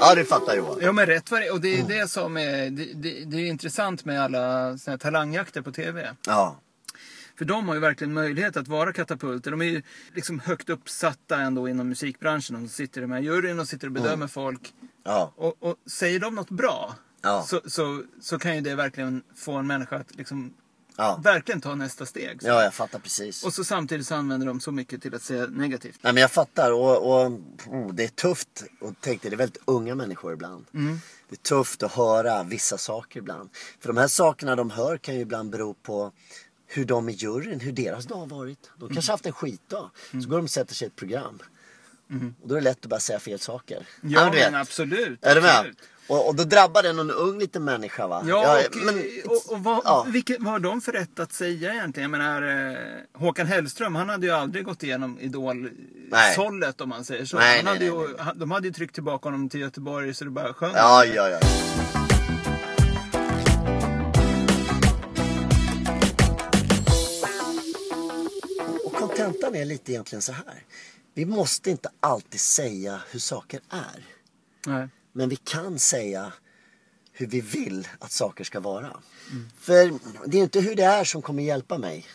Ja, 0.00 0.14
du 0.14 0.24
fattar 0.24 0.56
Johan. 0.56 0.78
Ja 0.82 0.92
men 0.92 1.06
rätt 1.06 1.30
vad 1.30 1.40
det 1.40 1.46
är. 1.46 1.52
Och 1.52 1.60
det 1.60 1.68
är 1.68 1.74
Mm. 1.84 1.88
det 1.98 2.08
som 2.08 2.36
är, 2.36 2.70
det, 2.70 2.84
det, 2.94 3.24
det 3.24 3.36
är 3.36 3.46
intressant 3.46 4.04
med 4.04 4.22
alla 4.24 4.78
såna 4.78 4.92
här 4.92 4.98
talangjakter 4.98 5.62
på 5.62 5.72
TV. 5.72 6.08
Ja, 6.26 6.56
För 7.38 7.44
de 7.44 7.68
har 7.68 7.74
ju 7.74 7.80
verkligen 7.80 8.12
möjlighet 8.12 8.56
att 8.56 8.68
vara 8.68 8.92
katapulter. 8.92 9.50
De 9.50 9.60
är 9.60 9.64
ju 9.64 9.82
liksom 10.14 10.40
högt 10.40 10.70
uppsatta 10.70 11.40
ändå 11.40 11.68
inom 11.68 11.88
musikbranschen. 11.88 12.62
De 12.62 12.68
sitter 12.68 13.02
i 13.02 13.06
här 13.06 13.20
juryn 13.20 13.58
och 13.60 13.68
sitter 13.68 13.86
och 13.86 13.92
bedömer 13.92 14.14
Mm. 14.14 14.28
folk. 14.28 14.74
ja, 15.04 15.32
Och, 15.36 15.56
och 15.62 15.76
säger 15.86 16.20
de 16.20 16.34
något 16.34 16.50
bra 16.50 16.94
Ja. 17.22 17.42
så, 17.48 17.60
så, 17.66 18.02
så 18.20 18.38
kan 18.38 18.54
ju 18.54 18.60
det 18.60 18.74
verkligen 18.74 19.22
få 19.36 19.52
en 19.52 19.66
människa 19.66 19.96
att 19.96 20.14
liksom 20.14 20.54
ja. 20.96 21.20
verkligen 21.24 21.60
ta 21.60 21.74
nästa 21.74 22.06
steg. 22.06 22.38
Ja, 22.42 22.62
jag 22.62 22.74
fattar 22.74 22.98
precis. 22.98 23.44
Och 23.44 23.54
så 23.54 23.64
samtidigt 23.64 24.06
så 24.06 24.14
använder 24.14 24.46
de 24.46 24.60
så 24.60 24.72
mycket 24.72 25.02
till 25.02 25.14
att 25.14 25.22
säga 25.22 25.46
negativt. 25.46 25.98
Nej 26.02 26.12
men 26.12 26.20
jag 26.20 26.30
fattar 26.32 26.72
och, 26.72 26.96
och 26.96 27.32
oh, 27.66 27.94
det 27.94 28.04
är 28.04 28.08
tufft. 28.08 28.64
Och 28.80 28.94
tänk 29.00 29.22
dig, 29.22 29.30
det 29.30 29.34
är 29.34 29.38
väldigt 29.38 29.62
unga 29.64 29.94
människor 29.94 30.32
ibland. 30.32 30.64
Det 31.28 31.34
är 31.34 31.36
tufft 31.36 31.82
att 31.82 31.92
höra 31.92 32.42
vissa 32.42 32.78
saker 32.78 33.18
ibland. 33.20 33.50
För 33.80 33.88
de 33.88 33.96
här 33.96 34.08
sakerna 34.08 34.56
de 34.56 34.70
hör 34.70 34.96
kan 34.96 35.14
ju 35.14 35.20
ibland 35.20 35.50
bero 35.50 35.74
på 35.74 36.12
hur 36.76 36.84
de 36.84 37.08
i 37.08 37.12
juryn, 37.12 37.60
hur 37.60 37.72
deras 37.72 38.04
dag 38.04 38.16
har 38.16 38.26
varit. 38.26 38.70
De 38.76 38.94
kanske 38.94 39.12
haft 39.12 39.26
en 39.26 39.32
skitdag. 39.32 39.90
Så 40.22 40.28
går 40.28 40.36
de 40.36 40.44
och 40.44 40.50
sätter 40.50 40.74
sig 40.74 40.86
i 40.86 40.88
ett 40.88 40.96
program. 40.96 41.38
Och 42.42 42.48
då 42.48 42.54
är 42.54 42.58
det 42.58 42.64
lätt 42.64 42.84
att 42.84 42.90
bara 42.90 43.00
säga 43.00 43.18
fel 43.18 43.38
saker. 43.38 43.86
Ja, 44.00 44.30
men 44.32 44.54
absolut. 44.54 45.24
Är 45.24 45.34
du 45.34 45.40
med? 45.40 45.74
Och, 46.06 46.28
och 46.28 46.34
då 46.34 46.44
drabbar 46.44 46.82
det 46.82 46.92
någon 46.92 47.10
ung 47.10 47.38
liten 47.38 47.64
människa 47.64 48.06
va? 48.06 48.24
Ja, 48.26 48.58
och, 48.58 48.76
men, 48.84 49.02
och, 49.24 49.52
och 49.52 49.64
vad, 49.64 49.80
ja. 49.84 50.06
vilket, 50.08 50.40
vad 50.40 50.52
har 50.52 50.58
de 50.58 50.80
för 50.80 50.92
rätt 50.92 51.20
att 51.20 51.32
säga 51.32 51.72
egentligen? 51.72 52.10
Jag 52.12 52.18
menar, 52.18 52.70
eh, 52.70 52.76
Håkan 53.20 53.46
Hellström, 53.46 53.94
han 53.94 54.08
hade 54.08 54.26
ju 54.26 54.32
aldrig 54.32 54.64
gått 54.64 54.82
igenom 54.82 55.14
Nej. 55.14 55.24
Idol-sållet 55.24 56.80
om 56.80 56.88
man 56.88 57.04
säger 57.04 57.24
så. 57.24 57.36
Nej, 57.38 57.62
nej, 57.62 57.72
hade 57.72 57.90
nej, 57.90 58.08
ju, 58.08 58.16
han- 58.18 58.38
De 58.38 58.50
hade 58.50 58.66
ju 58.68 58.74
tryckt 58.74 58.94
tillbaka 58.94 59.26
honom 59.28 59.48
till 59.48 59.60
Göteborg 59.60 60.14
så 60.14 60.24
det 60.24 60.30
bara 60.30 60.52
sjöng. 60.52 60.72
Ja, 60.74 61.04
ja, 61.04 61.28
ja. 61.28 61.38
Kontentan 69.24 69.54
är 69.54 69.64
lite 69.64 69.92
egentligen 69.92 70.22
så 70.22 70.32
här. 70.32 70.64
Vi 71.14 71.24
måste 71.26 71.70
inte 71.70 71.88
alltid 72.00 72.40
säga 72.40 73.00
hur 73.10 73.18
saker 73.20 73.60
är. 73.70 74.04
Nej. 74.66 74.88
Men 75.12 75.28
vi 75.28 75.36
kan 75.36 75.78
säga 75.78 76.32
hur 77.12 77.26
vi 77.26 77.40
vill 77.40 77.88
att 77.98 78.12
saker 78.12 78.44
ska 78.44 78.60
vara. 78.60 78.96
För 79.60 79.92
det 80.26 80.38
är 80.38 80.42
inte 80.42 80.60
hur 80.60 80.74
det 80.74 80.82
är 80.82 81.04
som 81.04 81.22
kommer 81.22 81.42
hjälpa 81.42 81.78
mig. 81.78 82.06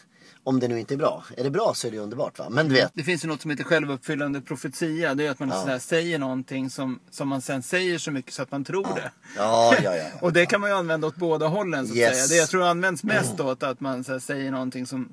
Om 0.43 0.59
det 0.59 0.67
nu 0.67 0.79
inte 0.79 0.93
är 0.93 0.97
bra. 0.97 1.23
Är 1.37 1.43
det 1.43 1.49
bra 1.49 1.73
så 1.75 1.87
är 1.87 1.91
det 1.91 1.97
underbart 1.97 2.39
va. 2.39 2.49
Men 2.49 2.69
du 2.69 2.75
vet. 2.75 2.91
Det 2.93 3.03
finns 3.03 3.23
ju 3.23 3.27
något 3.27 3.41
som 3.41 3.51
heter 3.51 3.63
självuppfyllande 3.63 4.41
profetia. 4.41 5.15
Det 5.15 5.25
är 5.27 5.31
att 5.31 5.39
man 5.39 5.49
Ja. 5.49 5.79
säger 5.79 6.19
någonting 6.19 6.69
som, 6.69 6.99
som 7.11 7.27
man 7.27 7.41
sen 7.41 7.63
säger 7.63 7.97
så 7.97 8.11
mycket 8.11 8.33
så 8.33 8.41
att 8.41 8.51
man 8.51 8.63
tror 8.63 8.83
det. 8.95 9.11
Ja, 9.37 9.75
ja, 9.75 9.81
ja. 9.83 9.95
ja. 9.95 10.05
Och 10.21 10.33
det 10.33 10.45
kan 10.45 10.61
man 10.61 10.69
ju 10.69 10.75
använda 10.75 11.07
åt 11.07 11.15
båda 11.15 11.47
hållen 11.47 11.87
så 11.87 11.93
att 11.93 11.97
Yes. 11.97 12.13
säga. 12.15 12.27
Det 12.27 12.35
jag 12.35 12.49
tror 12.49 12.63
används 12.63 13.03
mest 13.03 13.39
åt 13.39 13.63
att 13.63 13.79
man 13.79 14.03
säger 14.21 14.51
någonting 14.51 14.85
som 14.87 15.09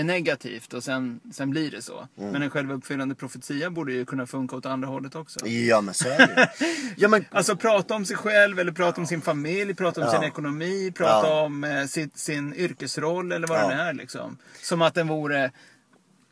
är 0.00 0.04
negativt 0.04 0.74
och 0.74 0.84
sen, 0.84 1.20
sen 1.32 1.50
blir 1.50 1.70
det 1.70 1.82
så. 1.82 2.08
Mm. 2.18 2.30
Men 2.32 2.42
en 2.42 2.50
självuppfyllande 2.50 3.14
profetia 3.14 3.70
borde 3.70 3.92
ju 3.92 4.04
kunna 4.04 4.26
funka 4.26 4.56
åt 4.56 4.66
andra 4.66 4.88
hållet 4.88 5.14
också. 5.14 5.46
Ja 5.46 5.80
men 5.80 5.94
så 5.94 6.08
är 6.08 6.18
det. 6.18 6.50
Ja 6.96 7.08
men 7.08 7.24
Alltså 7.30 7.56
prata 7.56 7.94
om 7.94 8.04
sig 8.06 8.16
själv 8.16 8.58
eller 8.58 8.72
prata 8.72 9.00
om 9.00 9.06
sin 9.06 9.20
familj, 9.20 9.74
prata 9.74 10.00
om 10.00 10.06
Ja. 10.06 10.12
sin 10.12 10.22
ekonomi, 10.22 10.92
prata 10.96 11.28
Ja. 11.28 11.42
om 11.44 11.64
eh, 11.64 11.86
sin, 11.86 12.10
sin 12.14 12.54
yrkesroll 12.54 13.32
eller 13.32 13.46
vad 13.48 13.58
Ja. 13.60 13.68
den 13.68 13.78
är 13.78 13.92
liksom. 13.92 14.36
Som 14.62 14.82
att 14.82 14.94
den 14.94 15.08
vore 15.08 15.50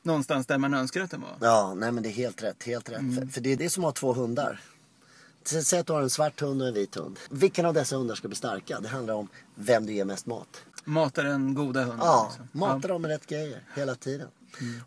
någonstans 0.03 0.47
där 0.47 0.59
man 0.59 0.75
önskar 0.75 1.01
att 1.01 1.11
den 1.11 1.21
var. 1.21 1.37
Ja, 1.41 1.75
nej 1.75 1.93
men 1.93 2.03
det 2.03 2.09
är 2.09 2.13
helt 2.13 2.43
rätt. 2.43 2.63
Helt 2.65 2.91
rätt. 2.91 2.99
Mm. 2.99 3.17
För, 3.17 3.27
för 3.33 3.41
det 3.41 3.53
är 3.53 3.57
det 3.57 3.71
som 3.71 3.85
har 3.85 3.93
två 3.93 4.13
hundar. 4.13 4.61
Sä- 5.45 5.63
Säg 5.63 5.79
att 5.79 5.87
du 5.87 5.93
har 5.93 6.03
en 6.03 6.11
svart 6.11 6.41
hund 6.41 6.63
och 6.63 6.69
en 6.69 6.75
vit 6.75 6.95
hund. 6.95 7.19
Vilken 7.31 7.67
av 7.67 7.75
dessa 7.75 7.97
hundar 7.97 8.15
ska 8.15 8.29
bli 8.29 8.37
starka? 8.37 8.81
Det 8.81 8.89
handlar 8.89 9.15
om 9.15 9.29
vem 9.55 9.87
du 9.87 9.93
ger 9.93 10.05
mest 10.05 10.27
mat. 10.27 10.65
Mata 10.85 11.23
den 11.23 11.55
goda 11.55 11.81
hunden. 11.81 11.99
Ja, 12.07 12.27
liksom. 12.31 12.49
mata 12.61 12.89
dem 12.89 13.03
med 13.03 13.11
rätt 13.11 13.27
grejer 13.27 13.61
hela 13.75 13.95
tiden. 13.95 14.29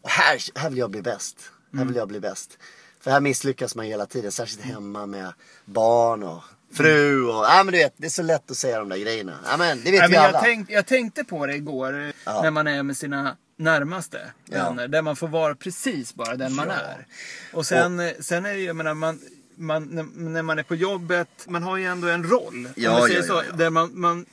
Och 0.01 0.09
här, 0.09 0.59
här 0.59 0.69
vill 0.69 0.79
jag 0.79 0.91
bli 0.91 1.01
bäst. 1.01 1.37
Här 1.77 1.85
vill 1.85 1.95
jag 1.95 2.07
bli 2.07 2.19
bäst. 2.19 2.57
För 2.99 3.11
här 3.11 3.19
misslyckas 3.19 3.75
man 3.75 3.85
hela 3.85 4.05
tiden. 4.05 4.31
Särskilt 4.31 4.61
hemma 4.61 5.05
med 5.05 5.33
barn 5.65 6.23
och 6.23 6.43
fru 6.73 7.25
och... 7.27 7.45
Ja 7.45 7.63
men 7.65 7.71
du 7.71 7.77
vet, 7.77 7.93
det 7.97 8.05
är 8.05 8.09
så 8.09 8.21
lätt 8.21 8.51
att 8.51 8.57
säga 8.57 8.79
de 8.79 8.89
där 8.89 8.97
grejerna. 8.97 9.39
Ja 9.45 9.57
men 9.57 9.83
det 9.83 9.91
vet 9.91 9.99
Nej, 9.99 10.09
vi 10.09 10.15
alla. 10.17 10.31
jag, 10.31 10.43
tänk, 10.43 10.69
jag 10.69 10.85
tänkte 10.85 11.23
på 11.23 11.45
det 11.45 11.55
igår 11.55 12.11
Ja. 12.25 12.41
när 12.41 12.51
man 12.51 12.67
är 12.67 12.83
med 12.83 12.97
sina 12.97 13.37
närmaste 13.57 14.31
Ja. 14.45 14.63
vänner. 14.63 14.87
Där 14.87 15.01
man 15.01 15.15
får 15.15 15.27
vara 15.27 15.55
precis 15.55 16.15
bara 16.15 16.35
den 16.35 16.55
man 16.55 16.67
Ja. 16.67 16.73
är. 16.73 17.07
Och 17.53 17.65
sen, 17.65 17.99
eh, 17.99 18.11
sen 18.19 18.45
är 18.45 18.53
det 18.53 18.59
ju, 18.59 18.65
jag 18.65 18.75
menar, 18.75 18.93
man, 18.93 19.19
man, 19.55 19.83
när, 20.15 20.41
man 20.41 20.59
är 20.59 20.63
på 20.63 20.75
jobbet, 20.75 21.27
man 21.47 21.63
har 21.63 21.77
ju 21.77 21.85
ändå 21.85 22.07
en 22.07 22.23
roll. 22.23 22.69
Ja, 22.75 22.89
om 22.89 22.99
man 22.99 23.07
säger 23.07 23.19
ja, 23.21 23.25
så, 23.27 23.33
ja, 23.33 23.43
ja. 23.49 23.55
Där 23.55 23.69
man, 23.69 23.99
man, 23.99 24.25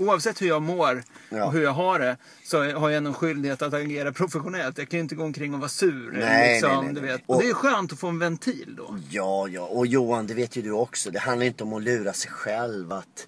oavsett 0.00 0.42
hur 0.42 0.46
jag 0.48 0.62
mår 0.62 1.02
Ja. 1.28 1.44
och 1.44 1.52
hur 1.52 1.62
jag 1.62 1.70
har 1.72 1.98
det 1.98 2.16
så 2.44 2.58
har 2.72 2.90
jag 2.90 3.06
en 3.06 3.14
skyldighet 3.14 3.62
att 3.62 3.74
agera 3.74 4.12
professionellt. 4.12 4.78
Jag 4.78 4.88
kan 4.88 4.98
ju 4.98 5.02
inte 5.02 5.14
gå 5.14 5.24
omkring 5.24 5.54
och 5.54 5.60
vara 5.60 5.68
sur. 5.68 6.10
Nej, 6.12 6.52
liksom, 6.52 6.70
nej, 6.76 6.84
nej, 6.84 6.94
du 6.94 7.00
vet. 7.00 7.22
Och- 7.26 7.36
Och 7.36 7.42
det 7.42 7.48
är 7.48 7.54
skönt 7.54 7.92
att 7.92 7.98
få 7.98 8.08
en 8.08 8.18
ventil 8.18 8.74
då. 8.76 8.98
Ja, 9.10 9.48
ja. 9.48 9.62
Och 9.62 9.86
Johan, 9.86 10.26
det 10.26 10.34
vet 10.34 10.56
ju 10.56 10.62
du 10.62 10.70
också. 10.72 11.10
Det 11.10 11.18
handlar 11.18 11.46
inte 11.46 11.64
om 11.64 11.72
att 11.72 11.82
lura 11.82 12.12
sig 12.12 12.30
själv. 12.30 12.92
Att 12.92 13.26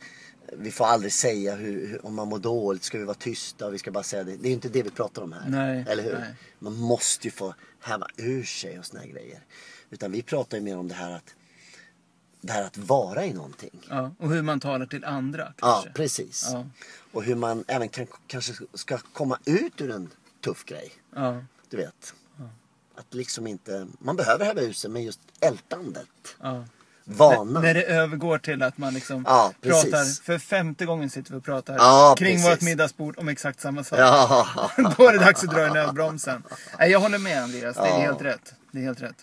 vi 0.59 0.71
får 0.71 0.85
aldrig 0.85 1.12
säga 1.12 1.55
hur, 1.55 2.00
om 2.07 2.14
man 2.14 2.29
mår 2.29 2.38
dåligt 2.38 2.85
ska 2.85 2.99
vi 2.99 3.05
vara 3.05 3.14
tysta 3.14 3.71
vi 3.71 3.79
ska 3.79 3.91
bara 3.91 4.02
säga 4.02 4.25
det. 4.25 4.37
Det 4.37 4.49
är 4.49 4.52
inte 4.52 4.69
det 4.69 4.83
vi 4.83 4.91
pratar 4.91 5.23
om 5.23 5.33
här. 5.33 5.49
Nej, 5.49 5.85
Eller 5.88 6.02
hur? 6.02 6.12
nej. 6.21 6.35
Man 6.59 6.76
måste 6.76 7.26
ju 7.26 7.31
få 7.31 7.55
häva 7.81 8.07
ur 8.17 8.43
sig 8.45 8.79
och 8.79 8.85
såna 8.87 9.00
här 9.00 9.09
grejer. 9.09 9.38
Utan 9.91 10.12
vi 10.12 10.23
pratar 10.23 10.57
ju 10.59 10.62
mer 10.64 10.79
om 10.79 10.88
det 10.88 10.95
här 10.95 11.11
att 11.12 11.35
det 12.43 12.53
här 12.53 12.65
att 12.65 12.77
vara 12.79 13.25
i 13.25 13.33
någonting. 13.33 13.81
Ja. 13.91 14.11
Och 14.19 14.31
hur 14.31 14.43
man 14.43 14.61
talar 14.61 14.87
till 14.87 15.05
andra 15.05 15.43
Ja, 15.61 15.73
kanske. 15.73 15.91
precis. 15.91 16.49
Ja. 16.53 16.67
Och 17.13 17.23
hur 17.25 17.35
man 17.35 17.65
även 17.69 17.89
kan, 17.89 18.07
kanske 18.27 18.53
ska 18.75 18.99
komma 19.13 19.39
ut 19.45 19.81
ur 19.81 19.91
en 19.91 20.11
tuff 20.45 20.65
grej. 20.65 20.93
Ja. 21.15 21.45
Du 21.71 21.77
vet. 21.77 22.15
Att 22.97 23.15
liksom 23.15 23.47
inte, 23.47 23.87
man 23.99 24.17
behöver 24.17 24.45
häva 24.45 24.73
sig 24.73 24.91
men 24.91 25.03
just 25.03 25.21
ältandet. 25.41 26.07
Ja. 26.43 26.65
Vanan. 27.05 27.63
När 27.63 27.75
det 27.75 27.83
övergår 27.85 28.39
till 28.39 28.63
att 28.63 28.79
man 28.79 28.95
liksom 28.95 29.25
Ja, 29.29 29.53
pratar, 29.61 30.23
för 30.23 30.39
femte 30.39 30.87
gången 30.87 31.11
sitter 31.11 31.33
vi 31.33 31.39
och 31.39 31.45
pratar 31.45 31.75
Ja, 31.75 32.15
kring 32.19 32.35
precis. 32.37 32.51
vårt 32.51 32.61
middagsbord 32.61 33.19
om 33.19 33.29
exakt 33.29 33.61
samma 33.61 33.85
sak. 33.85 33.99
Ja. 33.99 34.47
Då 34.99 35.09
är 35.09 35.13
det 35.13 35.19
dags 35.19 35.45
att 35.45 35.51
dra 35.51 35.67
i 35.67 35.71
nödbromsen. 35.71 36.43
Nej, 36.79 36.91
jag 36.91 37.01
håller 37.01 37.19
med 37.19 37.43
Andreas, 37.43 37.77
det 37.77 37.83
är 37.83 37.87
Ja. 37.87 37.99
helt 38.01 38.23
rätt. 38.23 38.55
Det 38.71 38.79
är 38.79 38.83
helt 38.83 39.01
rätt. 39.03 39.17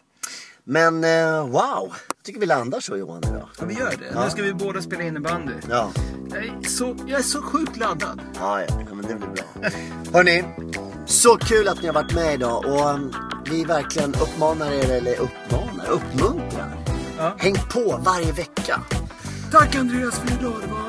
Men 0.71 1.03
eh, 1.03 1.47
wow, 1.47 1.93
tycker 2.23 2.39
vi 2.39 2.45
landar 2.45 2.79
så 2.79 2.97
Johan 2.97 3.23
idag. 3.23 3.49
Ja, 3.59 3.65
vi 3.65 3.73
gör 3.73 3.91
det. 3.99 4.23
Nu 4.23 4.29
ska 4.29 4.41
vi 4.41 4.53
båda 4.53 4.81
spela 4.81 5.03
innebandy. 5.03 5.53
Ja, 5.69 5.91
Jag 6.29 6.45
är 6.45 6.69
så, 6.69 6.95
jag 7.07 7.19
är 7.19 7.23
så 7.23 7.41
sjukt 7.41 7.77
laddad. 7.77 8.21
ja, 8.39 8.61
ja, 8.61 8.67
ja 8.89 8.95
men 8.95 9.05
det 9.07 9.15
blir 9.15 9.27
bra. 9.27 9.69
Hörni, 10.13 10.43
så 11.05 11.37
kul 11.37 11.67
att 11.67 11.81
ni 11.81 11.87
har 11.87 11.93
varit 11.93 12.13
med 12.13 12.33
idag 12.33 12.65
och 12.65 12.89
um, 12.89 13.13
vi 13.51 13.63
verkligen 13.63 14.13
uppmanar 14.13 14.71
er, 14.71 14.91
eller 14.91 15.19
uppmanar, 15.19 15.89
uppmuntrar. 15.89 16.77
Ja. 17.17 17.35
Häng 17.37 17.55
på 17.73 17.99
varje 18.05 18.31
vecka. 18.31 18.81
Tack 19.51 19.75
Andreas 19.75 20.19
för 20.19 20.27
idag, 20.27 20.55
det 20.61 20.67
var. 20.73 20.88